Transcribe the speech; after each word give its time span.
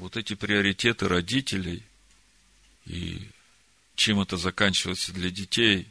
вот 0.00 0.16
эти 0.16 0.34
приоритеты 0.34 1.08
родителей 1.08 1.82
и 2.86 3.28
чем 3.94 4.18
это 4.20 4.38
заканчивается 4.38 5.12
для 5.12 5.30
детей, 5.30 5.86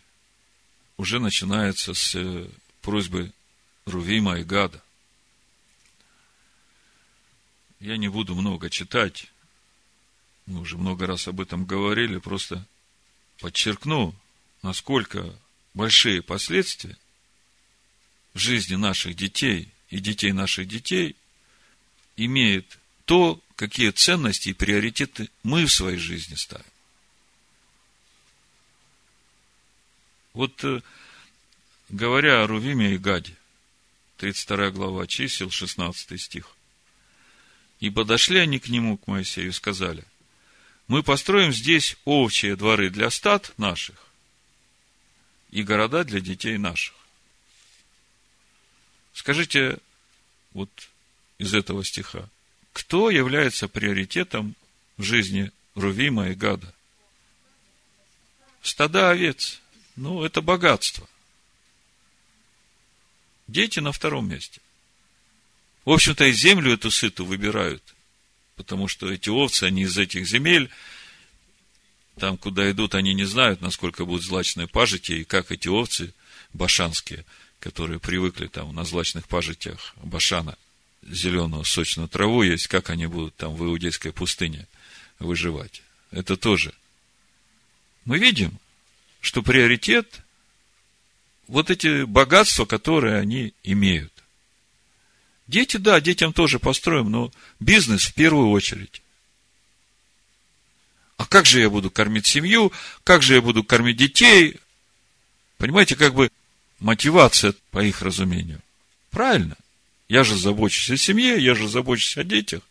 уже 0.98 1.20
начинается 1.20 1.94
с 1.94 2.16
э, 2.16 2.50
просьбы 2.82 3.32
Рувима 3.86 4.40
и 4.40 4.44
Гада. 4.44 4.82
Я 7.80 7.98
не 7.98 8.08
буду 8.08 8.34
много 8.34 8.72
читать, 8.72 9.32
мы 10.48 10.62
уже 10.62 10.76
много 10.78 11.06
раз 11.06 11.28
об 11.28 11.40
этом 11.40 11.66
говорили, 11.66 12.18
просто 12.18 12.66
подчеркну, 13.40 14.16
насколько 14.64 15.36
большие 15.76 16.24
последствия 16.24 16.98
в 18.34 18.40
жизни 18.40 18.74
наших 18.74 19.16
детей 19.16 19.70
и 19.92 20.00
детей 20.00 20.32
наших 20.32 20.68
детей 20.68 21.16
имеет 22.18 22.80
то, 23.06 23.40
какие 23.60 23.90
ценности 23.90 24.50
и 24.50 24.54
приоритеты 24.54 25.30
мы 25.44 25.66
в 25.66 25.74
своей 25.74 25.98
жизни 25.98 26.36
ставим. 26.36 26.64
Вот 30.32 30.64
э, 30.64 30.80
говоря 31.90 32.42
о 32.42 32.48
Рувиме 32.48 32.94
и 32.94 32.98
Гаде, 32.98 33.36
32 34.16 34.72
глава 34.72 35.08
чисел, 35.08 35.50
16 35.52 36.22
стих. 36.22 36.56
И 37.82 37.90
подошли 37.90 38.40
они 38.40 38.60
к 38.60 38.70
нему, 38.70 38.96
к 38.98 39.08
Моисею, 39.08 39.50
и 39.50 39.52
сказали, 39.52 40.06
мы 40.88 41.04
построим 41.04 41.52
здесь 41.52 41.98
овчие 42.06 42.56
дворы 42.56 42.90
для 42.90 43.10
стад 43.10 43.52
наших 43.58 43.98
и 45.52 45.64
города 45.64 46.06
для 46.06 46.22
детей 46.22 46.58
наших. 46.58 46.96
Скажите, 49.12 49.80
вот 50.54 50.70
из 51.40 51.54
этого 51.54 51.84
стиха, 51.84 52.30
кто 52.74 53.10
является 53.10 53.68
приоритетом 53.68 54.56
в 54.98 55.04
жизни 55.04 55.52
Рувима 55.76 56.30
и 56.30 56.36
Гада? 56.36 56.74
Стада 58.62 59.12
овец. 59.12 59.62
Ну, 59.96 60.24
это 60.24 60.42
богатство. 60.42 61.08
Дети 63.48 63.80
на 63.80 63.92
втором 63.92 64.30
месте. 64.30 64.62
В 65.86 65.92
общем-то, 65.92 66.26
и 66.26 66.32
землю 66.32 66.74
эту 66.74 66.92
сыту 66.92 67.26
выбирают– 67.26 67.84
потому 68.60 68.90
что 68.90 69.10
эти 69.10 69.30
овцы, 69.30 69.64
они 69.64 69.84
из 69.84 69.98
этих 69.98 70.28
земель, 70.28 70.70
там, 72.18 72.38
куда 72.38 72.70
идут, 72.70 72.94
они 72.94 73.14
не 73.14 73.24
знают, 73.24 73.62
насколько 73.62 74.04
будет 74.04 74.22
злачное 74.22 74.68
пажитие, 74.68 75.20
и 75.20 75.24
как 75.24 75.50
эти 75.50 75.70
овцы 75.70 76.14
башанские, 76.52 77.24
которые 77.62 78.02
привыкли 78.02 78.48
там 78.48 78.76
на 78.76 78.84
злачных 78.84 79.30
пажитях 79.30 79.96
башана, 80.04 80.58
зеленую 81.08 81.64
сочную 81.64 82.08
траву 82.08 82.44
есть, 82.44 82.68
как 82.68 82.90
они 82.90 83.08
будут 83.08 83.36
там 83.36 83.56
в 83.56 83.64
иудейской 83.64 84.12
пустыне 84.12 84.68
выживать. 85.20 85.82
Это 86.12 86.38
тоже. 86.38 86.74
Мы 88.06 88.20
видим, 88.20 88.58
что 89.22 89.42
приоритет 89.42 90.22
вот 91.48 91.70
эти 91.70 92.04
богатства, 92.04 92.66
которые 92.66 93.18
они 93.18 93.54
имеют. 93.64 94.14
Дети, 95.48 95.78
да, 95.78 96.00
детям 96.00 96.32
тоже 96.32 96.60
построим, 96.60 97.10
но 97.10 97.32
бизнес 97.60 98.06
в 98.06 98.14
первую 98.14 98.52
очередь. 98.52 99.02
А 101.18 101.26
как 101.26 101.46
же 101.46 101.60
я 101.60 101.70
буду 101.70 101.92
кормить 101.92 102.28
семью? 102.28 102.72
Как 103.04 103.24
же 103.24 103.34
я 103.34 103.42
буду 103.42 103.64
кормить 103.64 103.98
детей? 103.98 104.60
Понимаете, 105.58 105.96
как 105.96 106.14
бы 106.14 106.32
мотивация, 106.80 107.54
по 107.72 107.84
их 107.84 108.02
разумению. 108.02 108.62
Правильно. 109.10 109.58
Я 110.10 110.24
же 110.24 110.36
забочусь 110.36 110.90
о 110.90 110.98
семье, 110.98 111.40
я 111.40 111.54
же 111.54 111.68
забочусь 111.68 112.18
о 112.18 112.24
детях. 112.24 112.64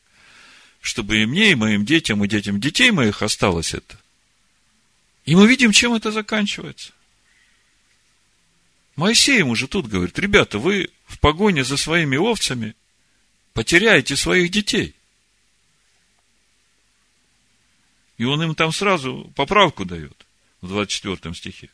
Чтобы 0.81 1.22
и 1.22 1.27
мне, 1.27 1.53
и 1.53 1.55
моим 1.55 1.84
детям, 1.84 2.25
и 2.25 2.28
детям 2.28 2.61
детей 2.61 2.91
моих 2.91 3.22
осталось 3.22 3.75
это. 3.75 3.98
И 5.25 5.36
мы 5.36 5.47
видим, 5.47 5.72
чем 5.72 5.94
это 5.94 6.11
заканчивается. 6.11 6.92
Моисей 8.97 9.38
ему 9.38 9.54
же 9.54 9.69
тут 9.69 9.87
говорит, 9.87 10.19
ребята, 10.19 10.59
вы 10.59 10.91
в 11.06 11.21
погоне 11.21 11.62
за 11.62 11.76
своими 11.76 12.16
овцами 12.16 12.75
потеряете 13.53 14.16
своих 14.16 14.50
детей. 14.50 14.94
И 18.16 18.25
он 18.25 18.43
им 18.43 18.56
там 18.56 18.72
сразу 18.72 19.32
поправку 19.37 19.84
дает 19.84 20.26
в 20.60 20.69
24 20.69 21.34
стихе. 21.34 21.69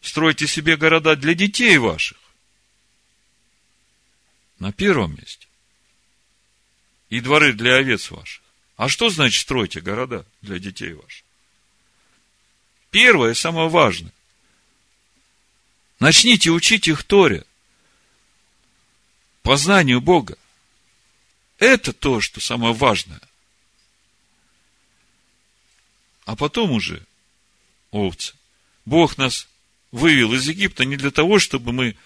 Стройте 0.00 0.48
себе 0.48 0.76
города 0.76 1.14
для 1.14 1.34
детей 1.34 1.78
ваших. 1.78 2.19
На 4.60 4.72
первом 4.72 5.16
месте. 5.16 5.48
И 7.08 7.20
дворы 7.20 7.52
для 7.54 7.76
овец 7.76 8.10
ваших. 8.10 8.42
А 8.76 8.88
что 8.88 9.10
значит 9.10 9.42
стройте 9.42 9.80
города 9.80 10.24
для 10.42 10.58
детей 10.58 10.92
ваших? 10.92 11.24
Первое, 12.90 13.34
самое 13.34 13.68
важное. 13.68 14.12
Начните 15.98 16.50
учить 16.50 16.88
их 16.88 17.02
Торе 17.02 17.44
познанию 19.42 20.00
Бога. 20.00 20.36
Это 21.58 21.92
то, 21.92 22.20
что 22.20 22.40
самое 22.40 22.74
важное. 22.74 23.20
А 26.26 26.36
потом 26.36 26.70
уже 26.70 27.04
овцы. 27.90 28.34
Бог 28.84 29.18
нас 29.18 29.48
вывел 29.90 30.34
из 30.34 30.46
Египта 30.46 30.84
не 30.84 30.96
для 30.96 31.10
того, 31.10 31.38
чтобы 31.38 31.72
мы 31.72 31.96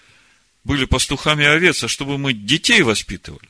были 0.65 0.85
пастухами 0.85 1.45
овец, 1.45 1.83
а 1.83 1.87
чтобы 1.87 2.17
мы 2.17 2.33
детей 2.33 2.81
воспитывали. 2.81 3.47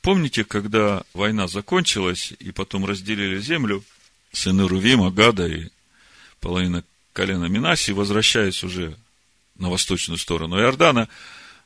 Помните, 0.00 0.44
когда 0.44 1.04
война 1.12 1.46
закончилась, 1.46 2.32
и 2.38 2.50
потом 2.50 2.84
разделили 2.84 3.38
землю, 3.40 3.84
сыны 4.32 4.66
Рувима, 4.66 5.10
Гада 5.10 5.46
и 5.46 5.68
половина 6.40 6.84
колена 7.12 7.44
Минаси, 7.44 7.92
возвращаясь 7.92 8.64
уже 8.64 8.96
на 9.56 9.70
восточную 9.70 10.18
сторону 10.18 10.58
Иордана, 10.58 11.08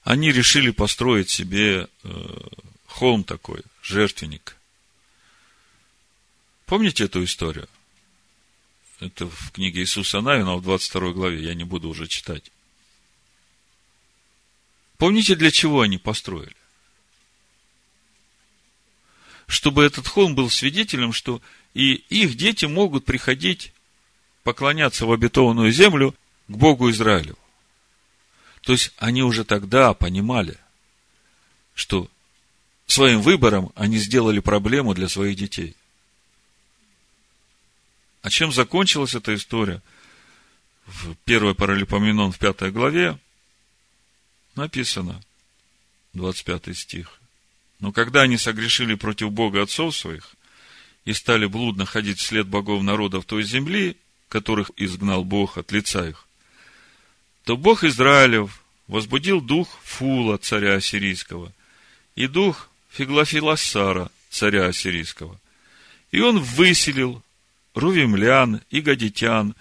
они 0.03 0.31
решили 0.31 0.71
построить 0.71 1.31
себе 1.31 1.89
э, 2.05 2.39
холм 2.87 3.25
такой, 3.25 3.63
жертвенник. 3.83 4.57
Помните 6.67 7.05
эту 7.05 7.25
историю? 7.25 7.69
Это 9.01 9.27
в 9.27 9.53
книге 9.53 9.81
Иисуса 9.81 10.21
Навина 10.21 10.57
в 10.57 10.63
22 10.63 11.13
главе, 11.13 11.43
я 11.43 11.55
не 11.55 11.65
буду 11.65 11.89
уже 11.89 12.09
читать. 12.09 12.51
Помните, 14.97 15.37
для 15.37 15.51
чего 15.53 15.83
они 15.83 15.99
построили? 15.99 16.57
Чтобы 19.47 19.85
этот 19.85 20.09
холм 20.09 20.35
был 20.35 20.51
свидетелем, 20.51 21.13
что 21.13 21.41
и 21.75 21.95
их 21.95 22.37
дети 22.37 22.65
могут 22.65 23.05
приходить 23.05 23.73
поклоняться 24.43 25.07
в 25.07 25.13
обетованную 25.13 25.71
землю 25.71 26.15
к 26.49 26.57
Богу 26.57 26.91
Израилю. 26.91 27.39
То 28.63 28.73
есть 28.73 28.93
они 28.97 29.23
уже 29.23 29.45
тогда 29.45 29.95
понимали, 29.95 30.59
что 31.75 32.11
своим 32.87 33.21
выбором 33.23 33.71
они 33.77 33.99
сделали 33.99 34.41
проблему 34.41 34.93
для 34.95 35.09
своих 35.09 35.37
детей. 35.37 35.77
А 38.29 38.31
чем 38.31 38.53
закончилась 38.53 39.15
эта 39.15 39.35
история? 39.35 39.81
В 40.85 41.17
1 41.25 41.55
Паралипоменон 41.55 42.31
в 42.31 42.39
5 42.39 42.71
главе 42.75 43.19
написано, 44.55 45.23
25 46.13 46.77
стих. 46.77 47.23
Но 47.81 47.91
когда 47.91 48.21
они 48.21 48.37
согрешили 48.37 48.97
против 48.97 49.31
Бога 49.31 49.63
отцов 49.63 49.97
своих 49.97 50.35
и 51.07 51.15
стали 51.15 51.47
блудно 51.47 51.87
ходить 51.87 52.19
вслед 52.19 52.47
богов 52.47 52.83
народов 52.83 53.25
той 53.25 53.45
земли, 53.45 53.97
которых 54.29 54.73
изгнал 54.77 55.25
Бог 55.25 55.57
от 55.57 55.73
лица 55.73 56.07
их, 56.07 56.29
то 57.45 57.57
Бог 57.57 57.83
Израилев 57.83 58.63
возбудил 58.89 59.41
дух 59.41 59.71
Фула, 59.85 60.37
царя 60.37 60.75
Ассирийского, 60.75 61.51
и 62.15 62.27
дух 62.27 62.69
Фиглофилассара, 62.91 64.11
царя 64.29 64.67
Ассирийского. 64.67 65.41
И 66.11 66.21
он 66.21 66.41
выселил 66.41 67.23
Рувимлян 67.79 68.61
и 68.71 68.81
Гадитян 68.81 69.55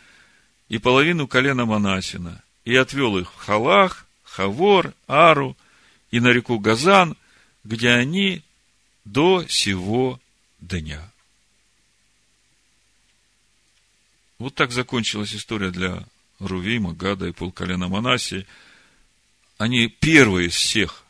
и 0.69 0.79
половину 0.79 1.27
колена 1.27 1.65
Манасина, 1.65 2.41
и 2.65 2.75
отвел 2.75 3.17
их 3.17 3.31
в 3.31 3.35
Халах, 3.35 4.07
Хавор, 4.23 4.93
Ару 5.07 5.55
и 6.09 6.19
на 6.19 6.29
реку 6.29 6.57
Газан, 6.57 7.15
где 7.63 7.91
они 7.91 8.41
до 9.05 9.45
сего 9.47 10.19
дня. 10.59 11.11
Вот 14.39 14.55
так 14.55 14.71
закончилась 14.71 15.33
история 15.35 15.69
для 15.69 16.03
Рувима, 16.39 16.93
Гада 16.93 17.27
и 17.27 17.31
полколена 17.31 17.87
Манасии. 17.87 18.47
Они 19.57 19.87
первые 19.87 20.47
из 20.47 20.55
всех 20.55 21.03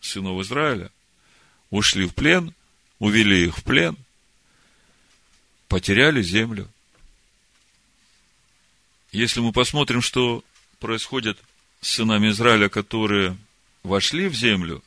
сынов 0.00 0.40
Израиля 0.42 0.90
ушли 1.70 2.06
в 2.06 2.14
плен, 2.14 2.54
увели 2.98 3.44
их 3.46 3.58
в 3.58 3.64
плен, 3.64 3.96
потеряли 5.68 6.22
землю. 6.22 6.68
Если 9.12 9.40
мы 9.40 9.52
посмотрим, 9.52 10.02
что 10.02 10.44
происходит 10.80 11.38
с 11.80 11.88
сынами 11.88 12.30
Израиля, 12.30 12.68
которые 12.68 13.36
вошли 13.82 14.28
в 14.28 14.34
землю, 14.34 14.82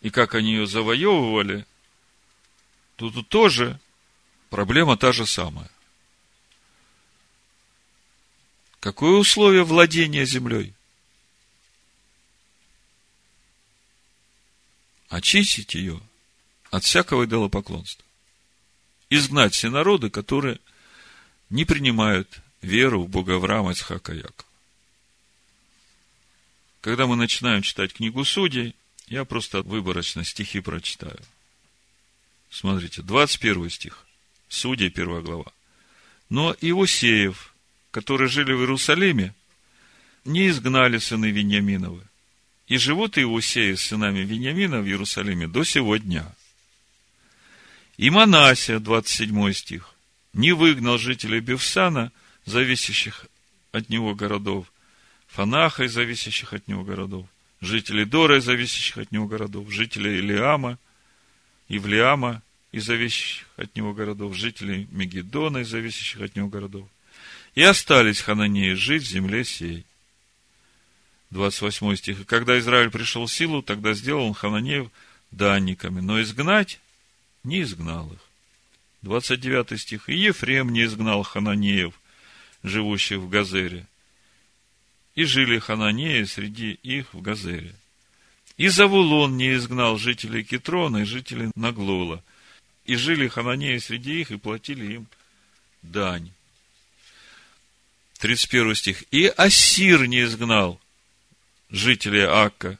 и 0.00 0.10
как 0.10 0.34
они 0.34 0.52
ее 0.52 0.66
завоевывали, 0.66 1.66
то 2.96 3.10
тут 3.10 3.28
тоже 3.28 3.80
проблема 4.50 4.96
та 4.96 5.12
же 5.12 5.26
самая. 5.26 5.70
Какое 8.80 9.18
условие 9.18 9.64
владения 9.64 10.24
землей? 10.24 10.72
Очистить 15.08 15.74
ее 15.74 16.00
от 16.70 16.84
всякого 16.84 17.24
идолопоклонства. 17.24 18.07
Изгнать 19.10 19.54
все 19.54 19.70
народы, 19.70 20.10
которые 20.10 20.58
не 21.50 21.64
принимают 21.64 22.40
веру 22.60 23.02
в 23.02 23.08
Бога 23.08 23.36
Авраама, 23.36 23.72
Ицхака, 23.72 24.12
Якова. 24.12 24.44
Когда 26.80 27.06
мы 27.06 27.16
начинаем 27.16 27.62
читать 27.62 27.92
книгу 27.92 28.24
Судей, 28.24 28.74
я 29.08 29.24
просто 29.24 29.62
выборочно 29.62 30.24
стихи 30.24 30.60
прочитаю. 30.60 31.18
Смотрите, 32.50 33.02
21 33.02 33.70
стих. 33.70 34.06
Судей, 34.48 34.90
первая 34.90 35.22
глава. 35.22 35.52
Но 36.28 36.54
Иосеев, 36.60 37.54
которые 37.90 38.28
жили 38.28 38.52
в 38.52 38.60
Иерусалиме, 38.60 39.34
не 40.24 40.48
изгнали 40.48 40.98
сыны 40.98 41.30
Вениаминовы. 41.30 42.02
И 42.66 42.76
живут 42.76 43.18
Иосеи 43.18 43.74
с 43.74 43.82
сынами 43.82 44.20
Вениамина 44.20 44.80
в 44.80 44.86
Иерусалиме 44.86 45.48
до 45.48 45.64
сего 45.64 45.96
дня. 45.96 46.34
И 47.98 48.10
Манасия, 48.10 48.78
27 48.78 49.52
стих, 49.52 49.90
не 50.32 50.52
выгнал 50.52 50.98
жителей 50.98 51.40
Бевсана, 51.40 52.12
зависящих 52.46 53.26
от 53.72 53.88
него 53.90 54.14
городов, 54.14 54.72
Фанаха 55.26 55.84
и 55.84 55.88
зависящих 55.88 56.52
от 56.52 56.68
него 56.68 56.84
городов, 56.84 57.26
жителей 57.60 58.04
Дора 58.04 58.38
и 58.38 58.40
зависящих 58.40 58.98
от 58.98 59.10
него 59.10 59.26
городов, 59.26 59.68
жителей 59.70 60.20
Илиама, 60.20 60.78
Ивлиама 61.68 62.40
и 62.70 62.78
зависящих 62.78 63.46
от 63.56 63.74
него 63.74 63.92
городов, 63.92 64.36
жителей 64.36 64.86
Мегедона 64.92 65.58
и 65.58 65.64
зависящих 65.64 66.20
от 66.20 66.36
него 66.36 66.46
городов. 66.46 66.88
И 67.56 67.62
остались 67.62 68.20
хананеи 68.20 68.74
жить 68.74 69.02
в 69.02 69.08
земле 69.08 69.44
сей. 69.44 69.84
28 71.30 71.96
стих. 71.96 72.20
И 72.20 72.24
когда 72.24 72.56
Израиль 72.60 72.90
пришел 72.90 73.26
в 73.26 73.32
силу, 73.32 73.60
тогда 73.60 73.92
сделал 73.92 74.24
он 74.24 74.34
хананеев 74.34 74.88
данниками, 75.32 76.00
но 76.00 76.22
изгнать 76.22 76.78
не 77.48 77.62
изгнал 77.62 78.12
их. 78.12 78.20
29 79.02 79.80
стих. 79.80 80.08
И 80.08 80.16
Ефрем 80.16 80.70
не 80.70 80.84
изгнал 80.84 81.22
хананеев, 81.22 81.94
живущих 82.62 83.18
в 83.18 83.28
Газере. 83.28 83.86
И 85.14 85.24
жили 85.24 85.58
хананеи 85.58 86.24
среди 86.24 86.72
их 86.72 87.12
в 87.14 87.20
Газере. 87.20 87.74
И 88.56 88.68
Завулон 88.68 89.36
не 89.36 89.54
изгнал 89.54 89.98
жителей 89.98 90.44
Китрона 90.44 90.98
и 90.98 91.04
жителей 91.04 91.50
Наглола. 91.54 92.22
И 92.84 92.96
жили 92.96 93.28
хананеи 93.28 93.78
среди 93.78 94.20
их 94.20 94.30
и 94.30 94.36
платили 94.36 94.94
им 94.94 95.06
дань. 95.82 96.30
31 98.18 98.74
стих. 98.74 99.04
И 99.10 99.26
Ассир 99.26 100.06
не 100.06 100.22
изгнал 100.22 100.80
жителей 101.70 102.24
Акка, 102.24 102.78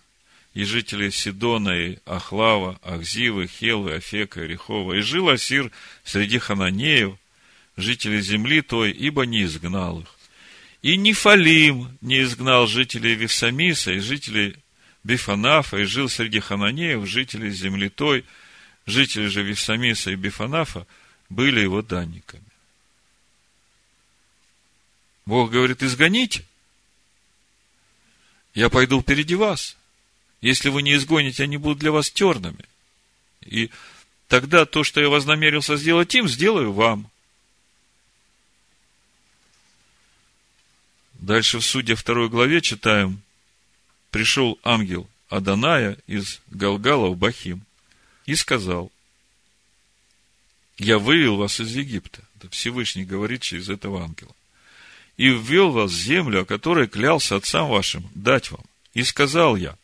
и 0.54 0.64
жители 0.64 1.10
Сидона, 1.10 1.70
и 1.70 1.98
Ахлава, 2.04 2.78
Ахзивы, 2.82 3.46
Хелвы, 3.46 3.94
Афека, 3.94 4.40
Рехова. 4.40 4.94
И 4.94 5.00
жил 5.00 5.28
Асир 5.28 5.70
среди 6.04 6.38
хананеев, 6.38 7.16
жителей 7.76 8.20
земли 8.20 8.62
той, 8.62 8.90
ибо 8.90 9.22
не 9.22 9.44
изгнал 9.44 10.00
их. 10.00 10.08
И 10.82 10.96
Нифалим 10.96 11.96
не 12.00 12.22
изгнал 12.22 12.66
жителей 12.66 13.14
Вифсамиса 13.14 13.92
и 13.92 14.00
жителей 14.00 14.56
Бифанафа, 15.04 15.78
и 15.78 15.84
жил 15.84 16.08
среди 16.08 16.40
хананеев, 16.40 17.06
жителей 17.06 17.50
земли 17.50 17.88
той, 17.88 18.24
жители 18.86 19.28
же 19.28 19.42
Вифсамиса 19.42 20.10
и 20.10 20.16
Бифанафа 20.16 20.86
были 21.28 21.60
его 21.60 21.82
данниками. 21.82 22.42
Бог 25.24 25.50
говорит, 25.50 25.82
изгоните. 25.82 26.44
Я 28.54 28.70
пойду 28.70 29.00
впереди 29.00 29.34
вас. 29.34 29.77
Если 30.40 30.69
вы 30.69 30.82
не 30.82 30.94
изгоните, 30.94 31.44
они 31.44 31.56
будут 31.56 31.79
для 31.79 31.93
вас 31.93 32.11
тернами. 32.11 32.64
И 33.40 33.70
тогда 34.29 34.64
то, 34.67 34.85
что 34.85 35.00
я 35.00 35.08
вознамерился 35.08 35.76
сделать 35.76 36.14
им, 36.14 36.29
сделаю 36.29 36.73
вам. 36.73 37.11
Дальше 41.14 41.58
в 41.58 41.64
суде 41.64 41.94
второй 41.94 42.29
главе 42.29 42.61
читаем, 42.61 43.23
пришел 44.11 44.58
ангел 44.62 45.08
Аданая 45.29 45.99
из 46.06 46.41
Галгала 46.49 47.08
в 47.08 47.17
Бахим 47.17 47.62
и 48.25 48.34
сказал, 48.37 48.93
я 50.79 50.99
вывел 50.99 51.37
вас 51.37 51.58
из 51.61 51.75
Египта. 51.75 52.23
Это 52.37 52.49
Всевышний 52.50 53.05
говорит 53.05 53.43
через 53.43 53.69
этого 53.69 54.05
ангела 54.05 54.32
и 55.19 55.31
ввел 55.31 55.73
вас 55.73 55.91
в 55.91 55.94
землю, 55.94 56.43
о 56.43 56.46
которой 56.46 56.87
клялся 56.87 57.37
отцам 57.37 57.69
вашим 57.69 58.08
дать 58.14 58.50
вам. 58.50 58.64
И 58.94 59.02
сказал 59.02 59.56
я, 59.56 59.76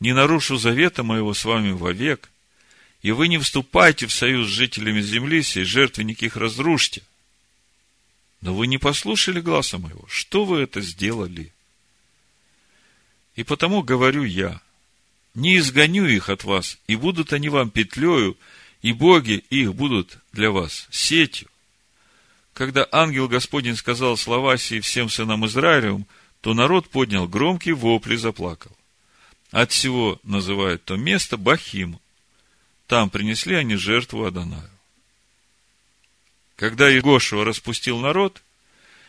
не 0.00 0.12
нарушу 0.12 0.56
завета 0.56 1.02
моего 1.02 1.34
с 1.34 1.44
вами 1.44 1.72
вовек, 1.72 2.30
и 3.02 3.12
вы 3.12 3.28
не 3.28 3.38
вступайте 3.38 4.06
в 4.06 4.12
союз 4.12 4.48
с 4.48 4.52
жителями 4.52 5.00
земли 5.00 5.42
сей, 5.42 5.64
жертвенники 5.64 6.24
их 6.24 6.36
разрушьте. 6.36 7.02
Но 8.40 8.54
вы 8.54 8.66
не 8.66 8.78
послушали 8.78 9.40
гласа 9.40 9.78
моего. 9.78 10.06
Что 10.08 10.44
вы 10.44 10.60
это 10.60 10.80
сделали? 10.80 11.52
И 13.34 13.44
потому 13.44 13.82
говорю 13.82 14.24
я, 14.24 14.60
не 15.34 15.58
изгоню 15.58 16.06
их 16.06 16.30
от 16.30 16.44
вас, 16.44 16.78
и 16.86 16.96
будут 16.96 17.32
они 17.32 17.48
вам 17.48 17.70
петлею, 17.70 18.36
и 18.82 18.92
боги 18.92 19.44
их 19.50 19.74
будут 19.74 20.18
для 20.32 20.50
вас 20.50 20.86
сетью 20.90 21.48
когда 22.56 22.88
ангел 22.90 23.28
Господень 23.28 23.76
сказал 23.76 24.16
слова 24.16 24.56
сии 24.56 24.80
всем 24.80 25.10
сынам 25.10 25.44
Израилевым, 25.44 26.06
то 26.40 26.54
народ 26.54 26.88
поднял 26.88 27.28
громкий 27.28 27.72
вопль 27.72 28.14
и 28.14 28.16
заплакал. 28.16 28.74
От 29.56 29.72
всего 29.72 30.20
называют 30.22 30.84
то 30.84 30.96
место 30.96 31.38
Бахим. 31.38 31.98
Там 32.86 33.08
принесли 33.08 33.54
они 33.54 33.76
жертву 33.76 34.26
Адонаю. 34.26 34.68
Когда 36.56 36.90
Егошева 36.90 37.42
распустил 37.42 37.98
народ, 37.98 38.42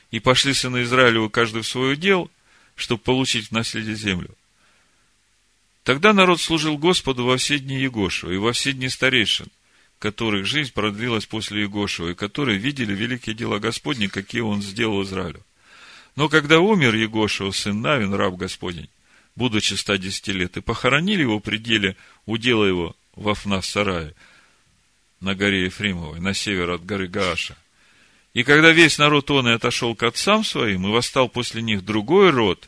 и 0.09 0.21
пошли 0.21 0.53
сыны 0.53 0.83
Израилева 0.83 1.27
каждый 1.27 1.63
в 1.63 1.67
свое 1.67 1.97
дел, 1.97 2.31
чтобы 2.77 3.01
получить 3.01 3.49
в 3.49 3.51
наследие 3.51 3.97
землю, 3.97 4.29
тогда 5.83 6.13
народ 6.13 6.39
служил 6.39 6.77
Господу 6.77 7.25
во 7.25 7.35
все 7.35 7.59
дни 7.59 7.81
Егошева 7.81 8.31
и 8.31 8.37
во 8.37 8.53
все 8.53 8.71
дни 8.71 8.87
старейшин, 8.87 9.47
которых 9.99 10.45
жизнь 10.45 10.71
продлилась 10.71 11.25
после 11.25 11.63
Егошева, 11.63 12.11
и 12.11 12.15
которые 12.15 12.57
видели 12.57 12.95
великие 12.95 13.35
дела 13.35 13.59
Господни, 13.59 14.07
какие 14.07 14.39
он 14.39 14.61
сделал 14.61 15.03
Израилю. 15.03 15.45
Но 16.15 16.29
когда 16.29 16.61
умер 16.61 16.95
Егошева, 16.95 17.51
сын 17.51 17.81
Навин, 17.81 18.13
раб 18.13 18.37
Господень, 18.37 18.87
будучи 19.37 19.75
110 19.75 20.27
лет, 20.29 20.57
и 20.57 20.61
похоронили 20.61 21.21
его 21.21 21.37
в 21.37 21.41
пределе 21.41 21.95
удела 22.25 22.65
его 22.65 22.95
в 23.15 23.29
Афнас-Сарае, 23.29 24.15
на 25.21 25.35
горе 25.35 25.65
Ефремовой, 25.65 26.19
на 26.19 26.33
север 26.33 26.71
от 26.71 26.85
горы 26.85 27.07
Гааша. 27.07 27.55
И 28.33 28.43
когда 28.43 28.71
весь 28.71 28.97
народ 28.97 29.29
он 29.29 29.47
и 29.47 29.51
отошел 29.51 29.95
к 29.95 30.03
отцам 30.03 30.43
своим, 30.43 30.87
и 30.87 30.91
восстал 30.91 31.29
после 31.29 31.61
них 31.61 31.85
другой 31.85 32.31
род, 32.31 32.67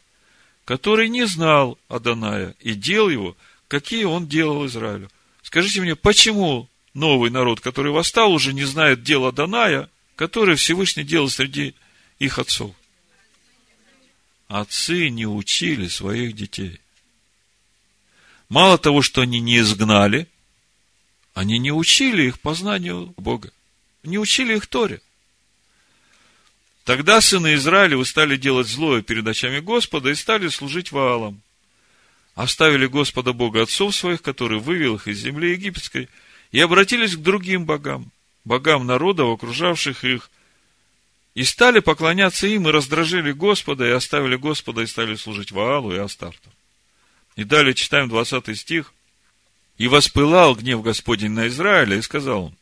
который 0.63 1.09
не 1.09 1.25
знал 1.25 1.79
Аданая 1.89 2.55
и 2.59 2.75
дел 2.75 3.09
его, 3.09 3.35
какие 3.67 4.03
он 4.03 4.27
делал 4.27 4.65
Израилю. 4.67 5.09
Скажите 5.41 5.81
мне, 5.81 5.95
почему 5.95 6.69
новый 6.93 7.31
народ, 7.31 7.61
который 7.61 7.91
восстал, 7.91 8.31
уже 8.31 8.53
не 8.53 8.63
знает 8.63 9.01
дела 9.01 9.31
Даная, 9.31 9.89
который 10.15 10.55
Всевышний 10.55 11.03
делал 11.03 11.29
среди 11.29 11.73
их 12.19 12.37
отцов. 12.37 12.75
Отцы 14.49 15.07
не 15.09 15.25
учили 15.25 15.87
своих 15.87 16.35
детей. 16.35 16.81
Мало 18.49 18.77
того, 18.77 19.01
что 19.01 19.21
они 19.21 19.39
не 19.39 19.59
изгнали, 19.59 20.27
они 21.33 21.57
не 21.57 21.71
учили 21.71 22.23
их 22.23 22.41
познанию 22.41 23.13
Бога. 23.15 23.53
Не 24.03 24.17
учили 24.17 24.57
их 24.57 24.67
Торе. 24.67 25.01
Тогда 26.83 27.21
сыны 27.21 27.53
Израилевы 27.53 28.05
стали 28.05 28.35
делать 28.35 28.67
злое 28.67 29.01
перед 29.01 29.25
очами 29.25 29.61
Господа 29.61 30.09
и 30.09 30.15
стали 30.15 30.49
служить 30.49 30.91
Ваалам. 30.91 31.41
Оставили 32.35 32.87
Господа 32.87 33.31
Бога 33.31 33.61
отцов 33.61 33.95
своих, 33.95 34.21
который 34.21 34.59
вывел 34.59 34.95
их 34.95 35.07
из 35.07 35.19
земли 35.19 35.51
египетской– 35.51 36.09
и 36.51 36.59
обратились 36.59 37.15
к 37.15 37.21
другим 37.21 37.65
богам, 37.65 38.11
богам 38.45 38.85
народов, 38.85 39.33
окружавших 39.33 40.03
их, 40.03 40.29
и 41.35 41.43
стали 41.43 41.79
поклоняться 41.79 42.47
им, 42.47 42.67
и 42.67 42.71
раздражили 42.71 43.31
Господа, 43.31 43.85
и 43.87 43.91
оставили 43.91 44.35
Господа, 44.35 44.81
и 44.81 44.87
стали 44.87 45.15
служить 45.15 45.51
Ваалу 45.51 45.93
и 45.93 45.97
Астарту. 45.97 46.49
И 47.35 47.43
далее 47.43 47.73
читаем 47.73 48.09
20 48.09 48.57
стих. 48.57 48.93
«И 49.77 49.87
воспылал 49.87 50.55
гнев 50.55 50.81
Господень 50.81 51.31
на 51.31 51.47
Израиля, 51.47 51.95
и 51.95 52.01
сказал 52.01 52.45
он, 52.45 52.55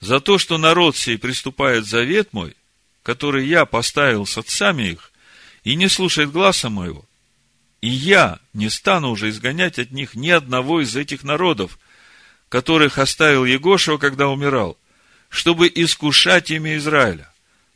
за 0.00 0.20
то, 0.20 0.38
что 0.38 0.56
народ 0.56 0.96
сей 0.96 1.18
приступает 1.18 1.86
завет 1.86 2.32
мой, 2.32 2.56
который 3.02 3.46
я 3.46 3.66
поставил 3.66 4.26
с 4.26 4.38
отцами 4.38 4.84
их, 4.84 5.12
и 5.62 5.76
не 5.76 5.88
слушает 5.88 6.32
гласа 6.32 6.70
моего, 6.70 7.04
И 7.82 7.88
я 7.88 8.40
не 8.52 8.68
стану 8.68 9.10
уже 9.10 9.30
изгонять 9.30 9.78
от 9.78 9.90
них 9.90 10.14
ни 10.14 10.28
одного 10.28 10.82
из 10.82 10.96
этих 10.96 11.22
народов, 11.22 11.78
которых 12.48 12.98
оставил 12.98 13.44
Егошева, 13.44 13.96
когда 13.96 14.28
умирал, 14.28 14.76
чтобы 15.28 15.70
искушать 15.74 16.50
имя 16.50 16.76
Израиля. 16.76 17.29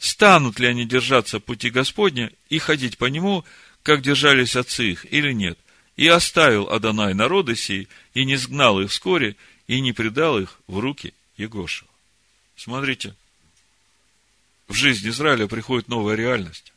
Станут 0.04 0.60
ли 0.60 0.66
они 0.66 0.84
держаться 0.84 1.40
пути 1.40 1.70
Господня 1.70 2.30
и 2.50 2.58
ходить 2.58 2.98
по 2.98 3.06
нему, 3.06 3.42
как 3.82 4.02
держались 4.02 4.54
отцы 4.54 4.90
их, 4.90 5.10
или 5.10 5.32
нет? 5.32 5.58
И 5.96 6.06
оставил 6.08 6.68
Адонай 6.68 7.14
народы 7.14 7.56
сии, 7.56 7.88
и 8.12 8.26
не 8.26 8.36
сгнал 8.36 8.82
их 8.82 8.90
вскоре, 8.90 9.34
и 9.66 9.80
не 9.80 9.94
предал 9.94 10.38
их 10.38 10.60
в 10.66 10.78
руки 10.78 11.14
Егошева. 11.38 11.90
Смотрите, 12.54 13.14
в 14.68 14.74
жизнь 14.74 15.08
Израиля 15.08 15.46
приходит 15.46 15.88
новая 15.88 16.16
реальность. 16.16 16.74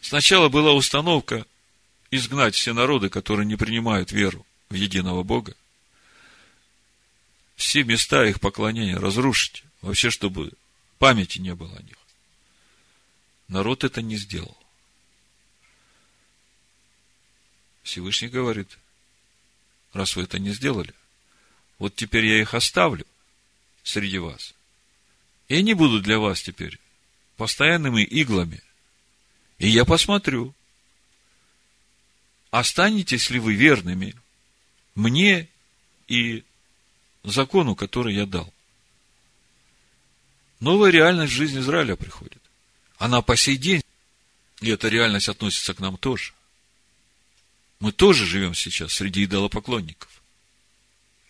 Сначала 0.00 0.48
была 0.48 0.72
установка 0.72 1.46
изгнать 2.10 2.56
все 2.56 2.72
народы, 2.72 3.10
которые 3.10 3.46
не 3.46 3.54
принимают 3.54 4.10
веру 4.10 4.44
в 4.68 4.74
единого 4.74 5.22
Бога. 5.22 5.54
Все 7.54 7.84
места 7.84 8.26
их 8.26 8.40
поклонения 8.40 8.96
разрушить. 8.96 9.62
Вообще, 9.82 10.10
чтобы 10.10 10.50
памяти 11.00 11.38
не 11.38 11.54
было 11.54 11.76
о 11.76 11.82
них. 11.82 11.96
Народ 13.48 13.84
это 13.84 14.02
не 14.02 14.16
сделал. 14.16 14.56
Всевышний 17.82 18.28
говорит, 18.28 18.78
раз 19.94 20.14
вы 20.14 20.24
это 20.24 20.38
не 20.38 20.50
сделали, 20.52 20.94
вот 21.78 21.96
теперь 21.96 22.26
я 22.26 22.40
их 22.40 22.52
оставлю 22.52 23.06
среди 23.82 24.18
вас. 24.18 24.54
И 25.48 25.56
они 25.56 25.72
будут 25.72 26.02
для 26.02 26.18
вас 26.18 26.42
теперь 26.42 26.78
постоянными 27.38 28.02
иглами. 28.02 28.62
И 29.58 29.68
я 29.68 29.86
посмотрю, 29.86 30.54
останетесь 32.50 33.30
ли 33.30 33.38
вы 33.38 33.54
верными 33.54 34.14
мне 34.94 35.48
и 36.08 36.44
закону, 37.24 37.74
который 37.74 38.14
я 38.14 38.26
дал. 38.26 38.52
Новая 40.60 40.90
реальность 40.90 41.32
в 41.32 41.36
жизни 41.36 41.60
Израиля 41.60 41.96
приходит. 41.96 42.40
Она 42.98 43.22
по 43.22 43.34
сей 43.34 43.56
день, 43.56 43.82
и 44.60 44.70
эта 44.70 44.88
реальность 44.88 45.28
относится 45.28 45.72
к 45.72 45.80
нам 45.80 45.96
тоже. 45.96 46.34
Мы 47.80 47.92
тоже 47.92 48.26
живем 48.26 48.54
сейчас 48.54 48.92
среди 48.92 49.24
идолопоклонников. 49.24 50.10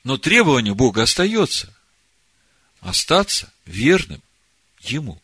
Но 0.03 0.19
требование 0.19 0.75
Бога 0.75 1.03
остается. 1.03 1.73
Остаться 2.81 3.53
верным 3.67 4.21
Ему. 4.81 5.21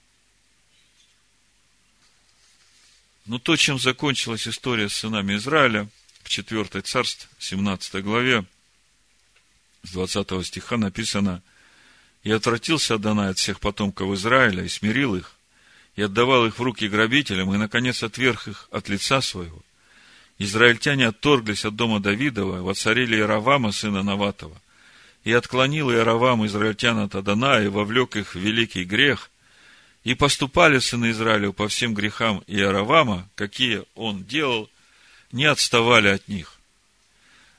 Но 3.24 3.38
то, 3.40 3.56
чем 3.56 3.78
закончилась 3.80 4.46
история 4.46 4.88
с 4.88 4.94
сынами 4.94 5.34
Израиля, 5.36 5.88
в 6.22 6.28
4 6.28 6.82
царств, 6.82 7.28
17 7.40 8.04
главе, 8.04 8.44
с 9.82 9.90
20 9.90 10.46
стиха 10.46 10.76
написано, 10.76 11.42
«И 12.26 12.32
отвратился 12.32 12.96
Адонай 12.96 13.30
от 13.30 13.38
всех 13.38 13.60
потомков 13.60 14.12
Израиля, 14.14 14.64
и 14.64 14.68
смирил 14.68 15.14
их, 15.14 15.36
и 15.94 16.02
отдавал 16.02 16.44
их 16.44 16.58
в 16.58 16.60
руки 16.60 16.88
грабителям, 16.88 17.54
и, 17.54 17.56
наконец, 17.56 18.02
отверг 18.02 18.48
их 18.48 18.66
от 18.72 18.88
лица 18.88 19.20
своего. 19.20 19.62
Израильтяне 20.36 21.06
отторглись 21.06 21.64
от 21.64 21.76
дома 21.76 22.00
Давидова, 22.00 22.62
воцарили 22.62 23.14
Иеравама, 23.14 23.70
сына 23.70 24.02
Наватова, 24.02 24.60
и 25.22 25.30
отклонил 25.30 25.92
Иеравам 25.92 26.44
израильтян 26.46 26.98
от 26.98 27.14
Адана, 27.14 27.62
и 27.62 27.68
вовлек 27.68 28.16
их 28.16 28.34
в 28.34 28.38
великий 28.40 28.82
грех, 28.82 29.30
и 30.02 30.14
поступали 30.14 30.80
сыны 30.80 31.12
Израиля 31.12 31.52
по 31.52 31.68
всем 31.68 31.94
грехам 31.94 32.42
Иеравама, 32.48 33.30
какие 33.36 33.84
он 33.94 34.24
делал, 34.24 34.68
не 35.30 35.44
отставали 35.44 36.08
от 36.08 36.26
них. 36.26 36.55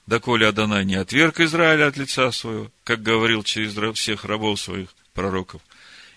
Доколе 0.07 0.47
Адонай 0.47 0.85
не 0.85 0.95
отверг 0.95 1.41
Израиля 1.41 1.87
от 1.87 1.97
лица 1.97 2.31
своего, 2.31 2.71
как 2.85 3.03
говорил 3.03 3.43
через 3.43 3.73
всех 3.97 4.23
рабов 4.23 4.59
своих 4.59 4.95
пророков, 5.13 5.61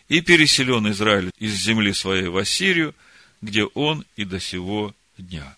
и 0.09 0.21
переселен 0.21 0.89
Израиль 0.93 1.33
из 1.39 1.55
земли 1.55 1.93
своей 1.93 2.29
в 2.29 2.37
Ассирию, 2.37 2.95
где 3.43 3.65
он 3.65 4.07
и 4.15 4.25
до 4.25 4.39
сего 4.39 4.95
дня. 5.19 5.57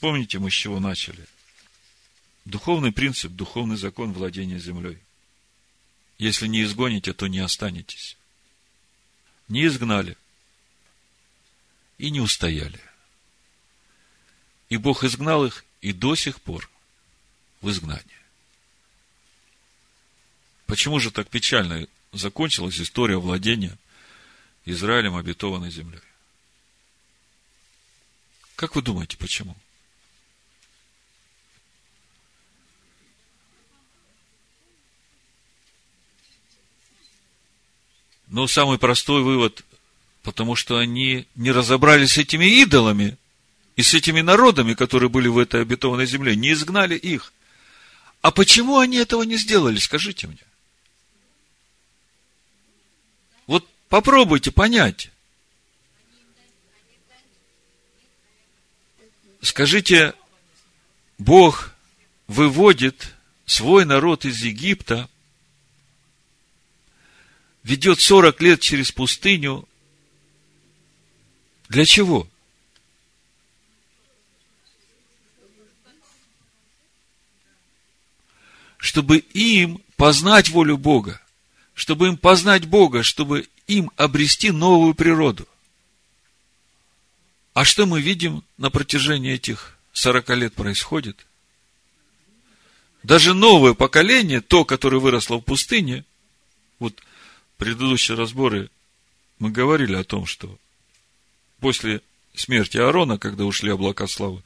Помните, 0.00 0.38
мы 0.38 0.50
с 0.50 0.54
чего 0.54 0.80
начали? 0.80 1.26
Духовный 2.44 2.92
принцип, 2.92 3.32
духовный 3.32 3.76
закон 3.76 4.12
владения 4.12 4.58
землей. 4.58 4.98
Если 6.18 6.46
не 6.46 6.62
изгоните, 6.62 7.14
то 7.14 7.26
не 7.26 7.38
останетесь. 7.38 8.18
Не 9.48 9.64
изгнали 9.66 10.16
и 11.96 12.10
не 12.10 12.20
устояли. 12.20 12.80
И 14.68 14.76
Бог 14.76 15.04
изгнал 15.04 15.46
их 15.46 15.64
и 15.80 15.92
до 15.92 16.14
сих 16.14 16.40
пор 16.42 16.69
в 17.60 17.70
изгнании. 17.70 18.04
Почему 20.66 21.00
же 21.00 21.10
так 21.10 21.28
печально 21.28 21.86
закончилась 22.12 22.80
история 22.80 23.16
владения 23.16 23.76
Израилем 24.64 25.16
обетованной 25.16 25.70
землей? 25.70 26.00
Как 28.56 28.76
вы 28.76 28.82
думаете, 28.82 29.16
почему? 29.16 29.56
Ну, 38.28 38.46
самый 38.46 38.78
простой 38.78 39.22
вывод, 39.22 39.64
потому 40.22 40.54
что 40.54 40.78
они 40.78 41.26
не 41.34 41.50
разобрались 41.50 42.12
с 42.12 42.18
этими 42.18 42.44
идолами 42.62 43.16
и 43.74 43.82
с 43.82 43.92
этими 43.92 44.20
народами, 44.20 44.74
которые 44.74 45.08
были 45.08 45.26
в 45.26 45.36
этой 45.36 45.62
обетованной 45.62 46.06
земле, 46.06 46.36
не 46.36 46.52
изгнали 46.52 46.96
их. 46.96 47.32
А 48.20 48.30
почему 48.30 48.78
они 48.78 48.98
этого 48.98 49.22
не 49.22 49.36
сделали, 49.36 49.78
скажите 49.78 50.26
мне? 50.26 50.44
Вот 53.46 53.66
попробуйте 53.88 54.50
понять. 54.50 55.10
Скажите, 59.42 60.14
Бог 61.18 61.72
выводит 62.26 63.14
свой 63.46 63.84
народ 63.84 64.24
из 64.24 64.42
Египта– 64.42 65.08
ведет 67.62 68.00
40 68.00 68.40
лет 68.40 68.60
через 68.60 68.92
пустыню. 68.92 69.68
Для 71.68 71.84
чего? 71.84 72.28
Чтобы 78.80 79.18
им 79.18 79.80
познать 79.96 80.48
волю 80.48 80.78
Бога, 80.78 81.20
чтобы 81.74 82.08
им 82.08 82.16
познать 82.16 82.64
Бога, 82.64 83.02
чтобы 83.02 83.46
им 83.66 83.90
обрести 83.96 84.50
новую 84.50 84.94
природу. 84.94 85.46
А 87.52 87.64
что 87.64 87.84
мы 87.86 88.00
видим 88.00 88.42
на 88.56 88.70
протяжении 88.70 89.32
этих 89.32 89.76
40 89.92 90.30
лет 90.30 90.54
происходит? 90.54 91.26
Даже 93.02 93.34
новое 93.34 93.74
поколение, 93.74 94.40
то, 94.40 94.64
которое 94.64 94.98
выросло 94.98 95.36
в 95.36 95.42
пустыне, 95.42 96.04
вот 96.78 97.00
предыдущие 97.58 98.16
разборы 98.16 98.70
мы 99.38 99.50
говорили 99.50 99.94
о 99.94 100.04
том, 100.04 100.26
что 100.26 100.58
после 101.60 102.00
смерти 102.34 102.78
Аарона, 102.78 103.18
когда 103.18 103.44
ушли 103.44 103.70
облака 103.70 104.06
славы, 104.06 104.42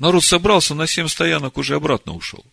народ 0.00 0.24
собрался 0.24 0.74
на 0.74 0.88
семь 0.88 1.06
стоянок, 1.06 1.56
уже 1.56 1.76
обратно 1.76 2.14
ушел. 2.14 2.44